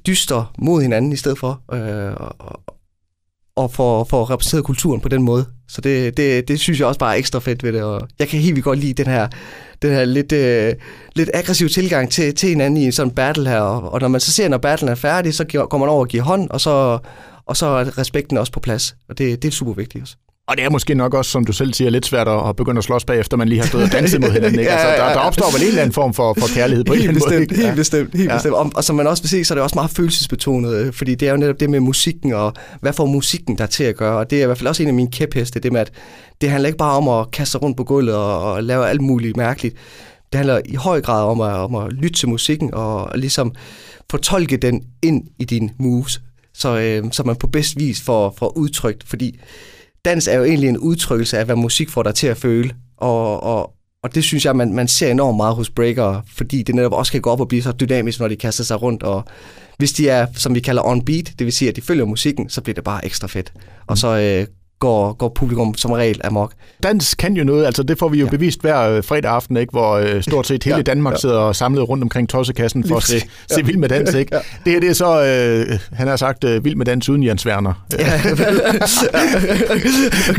dyster 0.07 0.53
mod 0.59 0.83
hinanden 0.83 1.13
i 1.13 1.17
stedet 1.17 1.39
for. 1.39 1.61
øh, 1.73 2.15
og, 2.17 2.61
og 3.57 3.71
for, 3.71 4.05
for 4.05 4.23
at 4.23 4.31
repræsentere 4.31 4.63
kulturen 4.63 5.01
på 5.01 5.09
den 5.09 5.23
måde. 5.23 5.47
Så 5.69 5.81
det, 5.81 6.17
det, 6.17 6.49
det 6.49 6.61
synes 6.61 6.79
jeg 6.79 6.89
også 6.89 6.99
bare 6.99 7.15
er 7.15 7.19
ekstra 7.19 7.39
fedt 7.39 7.63
ved 7.63 7.73
det, 7.73 7.83
og 7.83 8.09
jeg 8.19 8.29
kan 8.29 8.41
helt 8.41 8.55
vildt 8.55 8.65
godt 8.65 8.79
lide 8.79 8.93
den 8.93 9.07
her, 9.13 9.29
den 9.83 9.91
her 9.91 10.05
lidt, 10.05 10.33
øh, 10.33 10.75
lidt 11.17 11.31
aggressive 11.35 11.69
tilgang 11.69 12.11
til, 12.11 12.35
til 12.35 12.49
hinanden 12.49 12.77
i 12.77 12.85
en 12.85 12.93
sådan 12.93 13.15
battle 13.15 13.49
her, 13.49 13.61
og, 13.61 13.93
og 13.93 14.01
når 14.01 14.09
man 14.09 14.21
så 14.21 14.33
ser, 14.33 14.49
når 14.49 14.59
battlen 14.59 14.91
er 14.91 14.95
færdig, 14.95 15.35
så 15.35 15.45
går 15.45 15.79
man 15.79 15.89
over 15.89 16.01
og 16.01 16.09
giver 16.09 16.23
hånd, 16.23 16.51
og 16.51 16.61
så, 16.61 16.99
og 17.47 17.57
så 17.57 17.67
er 17.67 17.99
respekten 17.99 18.39
også 18.39 18.53
på 18.53 18.61
plads, 18.61 18.97
og 19.09 19.19
det, 19.19 19.43
det 19.43 19.49
er 19.49 19.53
super 19.53 19.73
vigtigt 19.73 20.03
også. 20.03 20.17
Og 20.49 20.57
det 20.57 20.65
er 20.65 20.71
måske 20.71 20.95
nok 20.95 21.15
også, 21.15 21.31
som 21.31 21.45
du 21.45 21.53
selv 21.53 21.75
siger, 21.75 21.91
lidt 21.91 22.07
svært 22.07 22.29
at 22.29 22.57
begynde 22.57 22.79
at 22.79 22.85
slås 22.85 23.05
bagefter, 23.05 23.37
man 23.37 23.49
lige 23.49 23.61
har 23.61 23.67
stået 23.67 23.85
og 23.85 23.93
danset 23.93 24.21
mod 24.21 24.31
hinanden. 24.31 24.59
Ikke? 24.61 24.71
Altså, 24.71 25.03
der, 25.05 25.13
der 25.13 25.21
opstår 25.21 25.53
vel 25.53 25.63
en 25.63 25.69
eller 25.69 25.83
anden 25.83 25.93
form 25.93 26.15
for, 26.15 26.35
for 26.39 26.55
kærlighed 26.55 26.85
på 26.85 26.95
helt 26.95 27.09
en 27.09 27.15
bestemt, 27.15 27.33
måde. 27.33 27.43
Ikke? 27.43 27.57
Helt 27.57 27.77
bestemt, 27.77 28.15
helt 28.15 28.31
ja. 28.31 28.35
bestemt. 28.37 28.55
Og, 28.55 28.73
og 28.75 28.85
som 28.85 28.97
man 28.97 29.07
også 29.07 29.23
vil 29.23 29.31
se, 29.31 29.45
så 29.45 29.55
er 29.55 29.57
det 29.57 29.63
også 29.63 29.75
meget 29.75 29.91
følelsesbetonet, 29.91 30.75
øh, 30.75 30.93
fordi 30.93 31.15
det 31.15 31.29
er 31.29 31.33
jo 31.33 31.37
netop 31.37 31.61
det 31.61 31.71
med 31.71 31.81
musikken, 31.81 32.33
og 32.33 32.53
hvad 32.81 32.93
får 32.93 33.07
musikken 33.07 33.59
der 33.59 33.67
til 33.67 33.85
at 33.85 33.97
gøre? 33.97 34.19
Og 34.19 34.31
det 34.31 34.39
er 34.39 34.43
i 34.43 34.47
hvert 34.47 34.59
fald 34.59 34.69
også 34.69 34.83
en 34.83 34.89
af 34.89 34.95
mine 34.95 35.11
kæpheste, 35.11 35.61
det 35.61 35.73
med, 35.73 35.81
at 35.81 35.93
det 36.41 36.51
handler 36.51 36.67
ikke 36.67 36.79
bare 36.79 36.97
om 36.97 37.09
at 37.09 37.31
kaste 37.31 37.59
rundt 37.59 37.77
på 37.77 37.85
gulvet 37.85 38.15
og, 38.15 38.53
og 38.53 38.65
lave 38.65 38.89
alt 38.89 39.01
muligt 39.01 39.37
mærkeligt. 39.37 39.75
Det 40.33 40.39
handler 40.39 40.61
i 40.65 40.75
høj 40.75 41.01
grad 41.01 41.25
om 41.25 41.41
at, 41.41 41.53
om 41.53 41.75
at 41.75 41.93
lytte 41.93 42.19
til 42.19 42.29
musikken 42.29 42.75
og, 42.75 43.05
og 43.05 43.19
ligesom 43.19 43.53
fortolke 44.11 44.57
den 44.57 44.83
ind 45.03 45.23
i 45.39 45.45
dine 45.45 45.71
moves, 45.79 46.21
så, 46.55 46.79
øh, 46.79 47.13
så 47.13 47.23
man 47.23 47.37
på 47.37 47.47
bedst 47.47 47.79
vis 47.79 48.01
får, 48.03 48.35
får 48.39 48.59
udtrykt, 48.59 49.05
fordi 49.09 49.41
dans 50.05 50.29
er 50.29 50.37
jo 50.37 50.45
egentlig 50.45 50.69
en 50.69 50.79
udtrykkelse 50.79 51.39
af, 51.39 51.45
hvad 51.45 51.57
musik 51.57 51.91
får 51.91 52.03
dig 52.03 52.15
til 52.15 52.27
at 52.27 52.37
føle, 52.37 52.75
og, 52.97 53.43
og, 53.43 53.71
og 54.03 54.15
det 54.15 54.25
synes 54.25 54.45
jeg, 54.45 54.57
man, 54.57 54.73
man 54.73 54.89
ser 54.89 55.11
enormt 55.11 55.37
meget 55.37 55.55
hos 55.55 55.71
breakere, 55.71 56.23
fordi 56.37 56.63
det 56.63 56.75
netop 56.75 56.93
også 56.93 57.13
kan 57.13 57.21
gå 57.21 57.31
op 57.31 57.41
og 57.41 57.49
blive 57.49 57.63
så 57.63 57.73
dynamisk, 57.73 58.21
når 58.21 58.29
de 58.29 58.37
kaster 58.37 58.65
sig 58.65 58.83
rundt, 58.83 59.03
og 59.03 59.25
hvis 59.79 59.93
de 59.93 60.09
er, 60.09 60.27
som 60.35 60.55
vi 60.55 60.61
kalder 60.61 60.83
on 60.87 61.05
beat, 61.05 61.33
det 61.39 61.45
vil 61.45 61.53
sige, 61.53 61.69
at 61.69 61.77
de 61.77 61.83
følger 61.83 62.05
musikken, 62.05 62.49
så 62.49 62.61
bliver 62.61 62.75
det 62.75 62.85
bare 62.85 63.05
ekstra 63.05 63.27
fedt. 63.27 63.53
Og 63.87 63.99
så 63.99 64.09
øh, 64.09 64.47
går, 64.79 65.13
går 65.13 65.33
publikum 65.35 65.75
som 65.75 65.91
regel 65.91 66.21
amok. 66.25 66.53
Dans 66.83 67.15
kan 67.15 67.37
jo 67.37 67.45
noget, 67.45 67.67
altså 67.67 67.83
det 67.83 67.99
får 67.99 68.09
vi 68.09 68.19
jo 68.19 68.25
ja. 68.25 68.31
bevist 68.31 68.61
hver 68.61 68.81
øh, 68.81 69.05
fredag 69.05 69.31
aften, 69.31 69.57
ikke? 69.57 69.71
hvor 69.71 69.93
øh, 69.93 70.23
stort 70.23 70.47
set 70.47 70.65
hele 70.65 70.77
ja, 70.77 70.83
Danmark 70.83 71.13
ja. 71.13 71.19
sidder 71.19 71.53
samlet 71.53 71.89
rundt 71.89 72.03
omkring 72.03 72.29
tossekassen 72.29 72.89
for 72.89 72.97
at 72.97 73.03
se, 73.03 73.15
ja. 73.51 73.55
se 73.55 73.65
Vild 73.65 73.77
med 73.77 73.89
Dans. 73.89 74.15
Ikke? 74.25 74.37
Ja. 74.37 74.41
Det 74.65 74.73
her 74.73 74.81
det 74.81 74.89
er 74.89 74.93
så, 74.93 75.25
øh, 75.25 75.79
han 75.93 76.09
har 76.09 76.17
sagt, 76.17 76.45
øh, 76.45 76.65
Vild 76.65 76.77
med 76.77 76.87
Dans 76.87 77.09
uden 77.09 77.25
Jens 77.25 77.47
Werner. 77.47 77.85
Ja. 77.99 78.21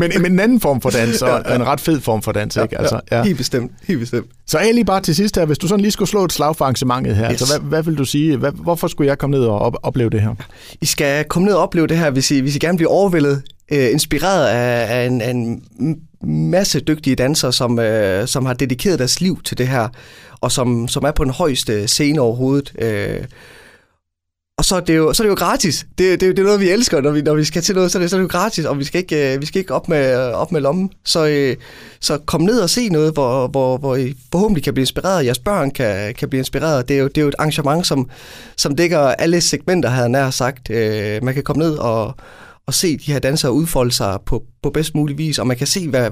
men, 0.00 0.22
men 0.22 0.32
en 0.32 0.40
anden 0.40 0.60
form 0.60 0.80
for 0.80 0.90
dans, 0.90 1.22
og 1.22 1.28
ja, 1.28 1.50
ja. 1.50 1.54
en 1.54 1.66
ret 1.66 1.80
fed 1.80 2.00
form 2.00 2.22
for 2.22 2.32
dans. 2.32 2.56
Ikke? 2.56 2.78
Altså, 2.78 3.00
ja. 3.12 3.22
Helt 3.22 3.36
bestemt, 3.36 3.72
helt 3.88 4.00
bestemt. 4.00 4.26
Så 4.46 4.58
lige 4.72 4.84
bare 4.84 5.00
til 5.00 5.14
sidst 5.14 5.36
her, 5.36 5.44
hvis 5.44 5.58
du 5.58 5.68
sådan 5.68 5.80
lige 5.80 5.92
skulle 5.92 6.08
slå 6.08 6.24
et 6.24 6.32
slag 6.32 6.56
for 6.56 6.64
arrangementet 6.64 7.16
her, 7.16 7.24
yes. 7.24 7.30
altså, 7.30 7.58
hvad, 7.58 7.68
hvad 7.68 7.82
vil 7.82 7.98
du 7.98 8.04
sige, 8.04 8.36
hvad, 8.36 8.52
hvorfor 8.52 8.88
skulle 8.88 9.08
jeg 9.08 9.18
komme 9.18 9.36
ned 9.36 9.44
og 9.46 9.58
op, 9.58 9.76
opleve 9.82 10.10
det 10.10 10.20
her? 10.20 10.34
I 10.80 10.86
skal 10.86 11.24
komme 11.24 11.46
ned 11.46 11.54
og 11.54 11.62
opleve 11.62 11.86
det 11.86 11.98
her, 11.98 12.10
hvis 12.10 12.30
I, 12.30 12.40
hvis 12.40 12.56
I 12.56 12.58
gerne 12.58 12.78
bliver 12.78 12.90
overvældet 12.90 13.42
øh, 13.72 13.90
inspireret 13.92 14.46
af, 14.46 14.98
af, 14.98 15.06
en, 15.06 15.20
af 15.20 15.30
en 15.30 15.62
masse 16.24 16.80
dygtige 16.80 17.16
dansere, 17.16 17.52
som, 17.52 17.78
øh, 17.78 18.28
som 18.28 18.46
har 18.46 18.54
dedikeret 18.54 18.98
deres 18.98 19.20
liv 19.20 19.42
til 19.42 19.58
det 19.58 19.68
her, 19.68 19.88
og 20.40 20.52
som, 20.52 20.88
som 20.88 21.04
er 21.04 21.10
på 21.10 21.24
den 21.24 21.32
højeste 21.32 21.88
scene 21.88 22.20
overhovedet. 22.20 22.72
Øh, 22.78 23.24
og 24.58 24.64
så 24.64 24.76
er 24.76 24.80
det 24.80 24.96
jo, 24.96 25.12
så 25.12 25.22
er 25.22 25.24
det 25.24 25.30
jo 25.30 25.44
gratis. 25.44 25.86
Det, 25.98 26.20
det, 26.20 26.36
det 26.36 26.38
er 26.38 26.44
noget, 26.44 26.60
vi 26.60 26.70
elsker, 26.70 27.00
når 27.00 27.10
vi, 27.10 27.22
når 27.22 27.34
vi 27.34 27.44
skal 27.44 27.62
til 27.62 27.74
noget, 27.74 27.92
så 27.92 27.98
er 27.98 28.00
det, 28.00 28.10
så 28.10 28.16
er 28.16 28.20
det 28.20 28.22
jo 28.22 28.38
gratis, 28.38 28.64
og 28.64 28.78
vi 28.78 28.84
skal 28.84 28.98
ikke, 28.98 29.34
øh, 29.34 29.40
vi 29.40 29.46
skal 29.46 29.58
ikke 29.58 29.74
op, 29.74 29.88
med, 29.88 30.14
op 30.16 30.52
med 30.52 30.60
lommen. 30.60 30.90
Så, 31.04 31.26
øh, 31.26 31.56
så 32.00 32.18
kom 32.18 32.40
ned 32.40 32.60
og 32.60 32.70
se 32.70 32.88
noget, 32.88 33.12
hvor, 33.12 33.46
hvor, 33.48 33.76
hvor 33.76 33.96
I 33.96 34.14
forhåbentlig 34.32 34.64
kan 34.64 34.74
blive 34.74 34.82
inspireret, 34.82 35.26
jeres 35.26 35.38
børn 35.38 35.70
kan, 35.70 36.14
kan 36.14 36.28
blive 36.28 36.38
inspireret. 36.38 36.88
Det 36.88 36.96
er, 36.96 37.00
jo, 37.00 37.08
det 37.08 37.18
er 37.18 37.22
jo 37.22 37.28
et 37.28 37.34
arrangement, 37.38 37.86
som, 37.86 38.10
som 38.56 38.76
dækker 38.76 38.98
alle 38.98 39.40
segmenter, 39.40 39.88
havde 39.88 40.02
jeg 40.02 40.10
nær 40.10 40.30
sagt. 40.30 40.70
Øh, 40.70 41.24
man 41.24 41.34
kan 41.34 41.42
komme 41.42 41.62
ned 41.62 41.74
og, 41.76 42.14
at 42.68 42.74
se 42.74 42.96
de 42.96 43.12
her 43.12 43.18
dansere 43.18 43.52
udfolde 43.52 43.92
sig 43.92 44.18
på, 44.26 44.44
på 44.62 44.70
bedst 44.70 44.94
mulig 44.94 45.18
vis, 45.18 45.38
og 45.38 45.46
man 45.46 45.56
kan 45.56 45.66
se, 45.66 45.88
hvad, 45.88 46.10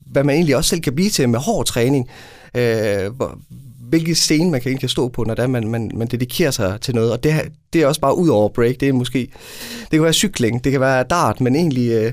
hvad 0.00 0.24
man 0.24 0.34
egentlig 0.34 0.56
også 0.56 0.68
selv 0.68 0.80
kan 0.80 0.94
blive 0.94 1.10
til 1.10 1.28
med 1.28 1.38
hård 1.38 1.66
træning. 1.66 2.08
Øh, 2.54 3.10
hvilke 3.88 4.14
scene 4.14 4.50
man 4.50 4.60
kan 4.60 4.70
egentlig 4.70 4.90
stå 4.90 5.08
på, 5.08 5.24
når 5.24 5.34
der 5.34 5.46
man, 5.46 5.68
man, 5.68 5.90
man 5.94 6.08
dedikerer 6.08 6.50
sig 6.50 6.80
til 6.80 6.94
noget. 6.94 7.12
Og 7.12 7.24
det, 7.24 7.32
det 7.72 7.82
er 7.82 7.86
også 7.86 8.00
bare 8.00 8.18
ud 8.18 8.28
over 8.28 8.48
break. 8.48 8.80
Det 8.80 8.88
er 8.88 8.92
måske, 8.92 9.18
det 9.80 9.90
kan 9.90 10.02
være 10.02 10.12
cykling, 10.12 10.64
det 10.64 10.72
kan 10.72 10.80
være 10.80 11.02
dart, 11.02 11.40
men 11.40 11.56
egentlig 11.56 11.90
øh, 11.90 12.12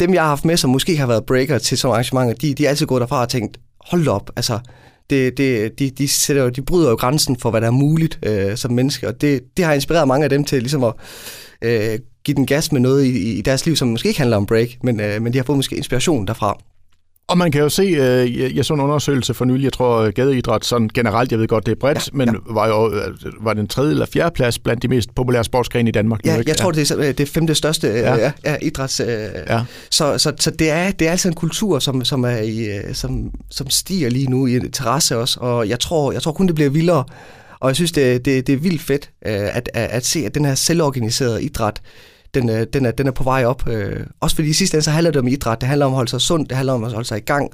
dem, 0.00 0.14
jeg 0.14 0.22
har 0.22 0.28
haft 0.28 0.44
med, 0.44 0.56
som 0.56 0.70
måske 0.70 0.96
har 0.96 1.06
været 1.06 1.26
breaker 1.26 1.58
til 1.58 1.78
sådan 1.78 1.92
arrangementer, 1.92 2.34
de, 2.34 2.54
de 2.54 2.64
er 2.64 2.68
altid 2.68 2.86
gået 2.86 3.00
derfra 3.00 3.20
og 3.20 3.28
tænkt, 3.28 3.58
hold 3.80 4.08
op, 4.08 4.30
altså, 4.36 4.58
det, 5.10 5.38
det, 5.38 5.78
de, 5.78 5.90
de, 5.90 6.08
sætter, 6.08 6.50
de 6.50 6.62
bryder 6.62 6.90
jo 6.90 6.96
grænsen 6.96 7.36
for, 7.36 7.50
hvad 7.50 7.60
der 7.60 7.66
er 7.66 7.70
muligt 7.70 8.18
øh, 8.26 8.56
som 8.56 8.72
menneske, 8.72 9.08
og 9.08 9.20
det, 9.20 9.56
det 9.56 9.64
har 9.64 9.72
inspireret 9.72 10.08
mange 10.08 10.24
af 10.24 10.30
dem 10.30 10.44
til 10.44 10.58
ligesom 10.58 10.84
at 10.84 10.94
øh, 11.62 11.98
give 12.24 12.34
den 12.34 12.46
gas 12.46 12.72
med 12.72 12.80
noget 12.80 13.04
i, 13.04 13.38
i 13.38 13.40
deres 13.40 13.66
liv, 13.66 13.76
som 13.76 13.88
måske 13.88 14.08
ikke 14.08 14.20
handler 14.20 14.36
om 14.36 14.46
break, 14.46 14.68
men, 14.82 15.00
øh, 15.00 15.22
men 15.22 15.32
de 15.32 15.38
har 15.38 15.44
fået 15.44 15.58
måske 15.58 15.76
inspiration 15.76 16.26
derfra. 16.26 16.58
Og 17.28 17.38
man 17.38 17.52
kan 17.52 17.60
jo 17.60 17.68
se, 17.68 17.82
øh, 17.82 18.56
jeg 18.56 18.64
så 18.64 18.74
en 18.74 18.80
undersøgelse 18.80 19.34
for 19.34 19.44
nylig, 19.44 19.64
jeg 19.64 19.72
tror 19.72 20.10
gadeidræt 20.10 20.64
sådan 20.64 20.90
generelt, 20.94 21.32
jeg 21.32 21.40
ved 21.40 21.48
godt, 21.48 21.66
det 21.66 21.72
er 21.72 21.76
bredt, 21.80 21.98
ja, 22.06 22.10
men 22.12 22.28
ja. 22.28 22.34
var 22.50 22.68
jo 22.68 22.92
øh, 22.92 23.14
var 23.40 23.54
den 23.54 23.68
tredje 23.68 23.90
eller 23.90 24.06
fjerde 24.06 24.34
plads 24.34 24.58
blandt 24.58 24.82
de 24.82 24.88
mest 24.88 25.14
populære 25.14 25.44
sportsgrene 25.44 25.88
i 25.88 25.92
Danmark. 25.92 26.20
Ja, 26.24 26.32
nu, 26.32 26.38
ikke? 26.38 26.50
jeg 26.50 26.56
tror, 26.56 26.70
det 26.70 26.90
er 26.90 27.12
det 27.12 27.28
femte 27.28 27.54
største 27.54 27.88
øh, 27.88 27.96
ja. 27.96 28.32
Ja, 28.44 28.56
idræts. 28.62 29.00
Øh, 29.00 29.08
ja. 29.48 29.64
Så, 29.90 30.18
så, 30.18 30.32
så 30.40 30.50
det 30.50 30.70
er 30.70 30.90
det 30.90 31.06
er 31.06 31.10
altså 31.10 31.28
en 31.28 31.34
kultur, 31.34 31.78
som, 31.78 32.04
som, 32.04 32.24
er 32.24 32.38
i, 32.38 32.68
som, 32.92 33.30
som 33.50 33.70
stiger 33.70 34.10
lige 34.10 34.30
nu 34.30 34.46
i 34.46 34.56
interesse 34.56 35.18
også, 35.18 35.40
og 35.40 35.68
jeg 35.68 35.80
tror, 35.80 36.12
jeg 36.12 36.22
tror 36.22 36.32
kun, 36.32 36.46
det 36.46 36.54
bliver 36.54 36.70
vildere. 36.70 37.04
Og 37.60 37.68
jeg 37.68 37.76
synes, 37.76 37.92
det, 37.92 38.24
det, 38.24 38.46
det 38.46 38.52
er 38.52 38.56
vildt 38.56 38.82
fedt 38.82 39.10
at, 39.22 39.70
at, 39.74 39.90
at 39.90 40.06
se, 40.06 40.26
at 40.26 40.34
den 40.34 40.44
her 40.44 40.54
selvorganiserede 40.54 41.42
idræt, 41.42 41.80
den, 42.34 42.50
øh, 42.50 42.66
den, 42.72 42.86
er, 42.86 42.90
den 42.90 43.06
er 43.06 43.10
på 43.10 43.24
vej 43.24 43.44
op. 43.44 43.68
Øh, 43.68 44.00
også 44.20 44.36
fordi 44.36 44.48
i 44.48 44.52
sidste 44.52 44.74
ende, 44.74 44.84
så 44.84 44.90
handler 44.90 45.10
det 45.10 45.20
om 45.20 45.28
idræt. 45.28 45.60
Det 45.60 45.68
handler 45.68 45.86
om 45.86 45.92
at 45.92 45.96
holde 45.96 46.10
sig 46.10 46.20
sund, 46.20 46.46
det 46.46 46.56
handler 46.56 46.72
om 46.72 46.84
at 46.84 46.92
holde 46.92 47.08
sig 47.08 47.18
i 47.18 47.20
gang. 47.20 47.50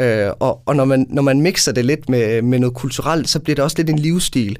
Øh, 0.00 0.30
og 0.40 0.62
og 0.66 0.76
når, 0.76 0.84
man, 0.84 1.06
når 1.08 1.22
man 1.22 1.40
mixer 1.40 1.72
det 1.72 1.84
lidt 1.84 2.08
med, 2.08 2.42
med 2.42 2.58
noget 2.58 2.74
kulturelt, 2.74 3.28
så 3.28 3.40
bliver 3.40 3.54
det 3.54 3.64
også 3.64 3.76
lidt 3.78 3.90
en 3.90 3.98
livsstil. 3.98 4.58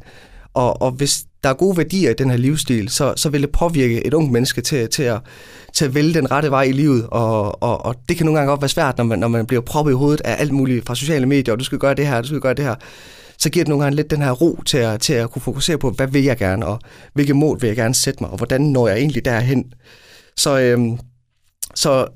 Og, 0.54 0.82
og 0.82 0.90
hvis 0.90 1.24
der 1.44 1.48
er 1.48 1.54
gode 1.54 1.76
værdier 1.76 2.10
i 2.10 2.14
den 2.14 2.30
her 2.30 2.36
livsstil, 2.36 2.88
så, 2.88 3.14
så 3.16 3.28
vil 3.28 3.42
det 3.42 3.50
påvirke 3.50 4.06
et 4.06 4.14
ungt 4.14 4.32
menneske 4.32 4.60
til, 4.60 4.88
til, 4.88 5.02
at, 5.02 5.20
til 5.72 5.84
at 5.84 5.94
vælge 5.94 6.14
den 6.14 6.30
rette 6.30 6.50
vej 6.50 6.62
i 6.62 6.72
livet. 6.72 7.06
Og, 7.10 7.62
og, 7.62 7.84
og 7.84 7.94
det 8.08 8.16
kan 8.16 8.26
nogle 8.26 8.38
gange 8.38 8.50
godt 8.50 8.62
være 8.62 8.68
svært, 8.68 8.98
når 8.98 9.04
man, 9.04 9.18
når 9.18 9.28
man 9.28 9.46
bliver 9.46 9.60
proppet 9.60 9.92
i 9.92 9.94
hovedet 9.94 10.20
af 10.20 10.36
alt 10.38 10.52
muligt 10.52 10.86
fra 10.86 10.94
sociale 10.94 11.26
medier, 11.26 11.52
og 11.52 11.58
du 11.58 11.64
skal 11.64 11.78
gøre 11.78 11.94
det 11.94 12.06
her, 12.06 12.20
du 12.20 12.26
skal 12.26 12.40
gøre 12.40 12.54
det 12.54 12.64
her 12.64 12.74
så 13.38 13.50
giver 13.50 13.64
det 13.64 13.68
nogle 13.68 13.84
gange 13.84 13.96
lidt 13.96 14.10
den 14.10 14.22
her 14.22 14.30
ro 14.30 14.62
til 14.66 14.78
at, 14.78 15.00
til 15.00 15.12
at 15.12 15.30
kunne 15.30 15.42
fokusere 15.42 15.78
på, 15.78 15.90
hvad 15.90 16.06
vil 16.06 16.24
jeg 16.24 16.36
gerne, 16.36 16.66
og 16.66 16.80
hvilke 17.14 17.34
mål 17.34 17.60
vil 17.60 17.68
jeg 17.68 17.76
gerne 17.76 17.94
sætte 17.94 18.22
mig, 18.22 18.30
og 18.30 18.36
hvordan 18.36 18.60
når 18.60 18.88
jeg 18.88 18.98
egentlig 18.98 19.24
derhen. 19.24 19.72
Så, 20.36 20.58
øhm, 20.58 20.98
så, 21.74 22.06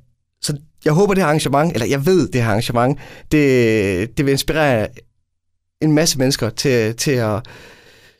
så 0.42 0.56
jeg 0.84 0.92
håber, 0.92 1.14
det 1.14 1.22
her 1.22 1.26
arrangement, 1.26 1.72
eller 1.72 1.86
jeg 1.86 2.06
ved, 2.06 2.28
det 2.28 2.42
her 2.42 2.48
arrangement, 2.48 2.98
det, 3.32 4.18
det 4.18 4.26
vil 4.26 4.32
inspirere 4.32 4.88
en 5.80 5.92
masse 5.92 6.18
mennesker 6.18 6.50
til, 6.50 6.96
til 6.96 7.10
at 7.10 7.42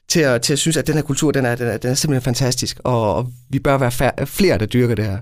til 0.09 0.21
at, 0.21 0.43
til 0.43 0.53
at 0.53 0.59
synes, 0.59 0.77
at 0.77 0.87
den 0.87 0.95
her 0.95 1.03
kultur, 1.03 1.31
den 1.31 1.47
er, 1.47 1.55
den 1.55 1.69
er, 1.69 1.77
den 1.77 1.91
er 1.91 1.95
simpelthen 1.95 2.25
fantastisk, 2.25 2.81
og, 2.85 3.15
og 3.15 3.33
vi 3.51 3.59
bør 3.59 3.79
være 3.79 3.91
fær- 3.91 4.25
flere, 4.25 4.59
der 4.59 4.67
dyrker 4.67 4.95
det 4.95 5.05
her. 5.05 5.19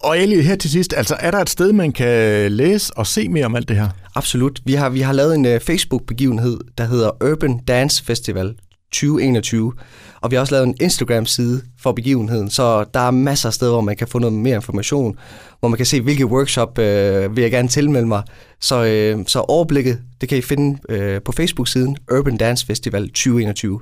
Og 0.00 0.18
Eli, 0.18 0.42
her 0.42 0.56
til 0.56 0.70
sidst, 0.70 0.94
altså 0.96 1.16
er 1.20 1.30
der 1.30 1.38
et 1.38 1.50
sted, 1.50 1.72
man 1.72 1.92
kan 1.92 2.52
læse 2.52 2.92
og 2.96 3.06
se 3.06 3.28
mere 3.28 3.44
om 3.46 3.56
alt 3.56 3.68
det 3.68 3.76
her? 3.76 3.88
Absolut. 4.14 4.60
Vi 4.64 4.72
har, 4.72 4.88
vi 4.88 5.00
har 5.00 5.12
lavet 5.12 5.34
en 5.34 5.46
uh, 5.46 5.60
Facebook-begivenhed, 5.60 6.58
der 6.78 6.84
hedder 6.84 7.10
Urban 7.32 7.58
Dance 7.58 8.04
Festival 8.04 8.54
2021. 8.92 9.72
Og 10.20 10.30
vi 10.30 10.36
har 10.36 10.40
også 10.40 10.54
lavet 10.54 10.66
en 10.66 10.74
Instagram-side 10.80 11.62
for 11.80 11.92
begivenheden, 11.92 12.50
så 12.50 12.84
der 12.94 13.00
er 13.00 13.10
masser 13.10 13.48
af 13.48 13.52
steder, 13.52 13.72
hvor 13.72 13.80
man 13.80 13.96
kan 13.96 14.08
få 14.08 14.18
noget 14.18 14.32
mere 14.32 14.54
information, 14.54 15.18
hvor 15.60 15.68
man 15.68 15.76
kan 15.76 15.86
se, 15.86 16.00
hvilke 16.00 16.26
workshop 16.26 16.78
øh, 16.78 17.36
vil 17.36 17.42
jeg 17.42 17.50
gerne 17.50 17.68
tilmelde 17.68 18.06
mig. 18.06 18.22
Så, 18.60 18.84
øh, 18.84 19.24
så 19.26 19.40
overblikket, 19.40 20.00
det 20.20 20.28
kan 20.28 20.38
I 20.38 20.40
finde 20.40 20.78
øh, 20.88 21.22
på 21.22 21.32
Facebook-siden 21.32 21.96
Urban 22.12 22.36
Dance 22.36 22.66
Festival 22.66 23.08
2021. 23.08 23.80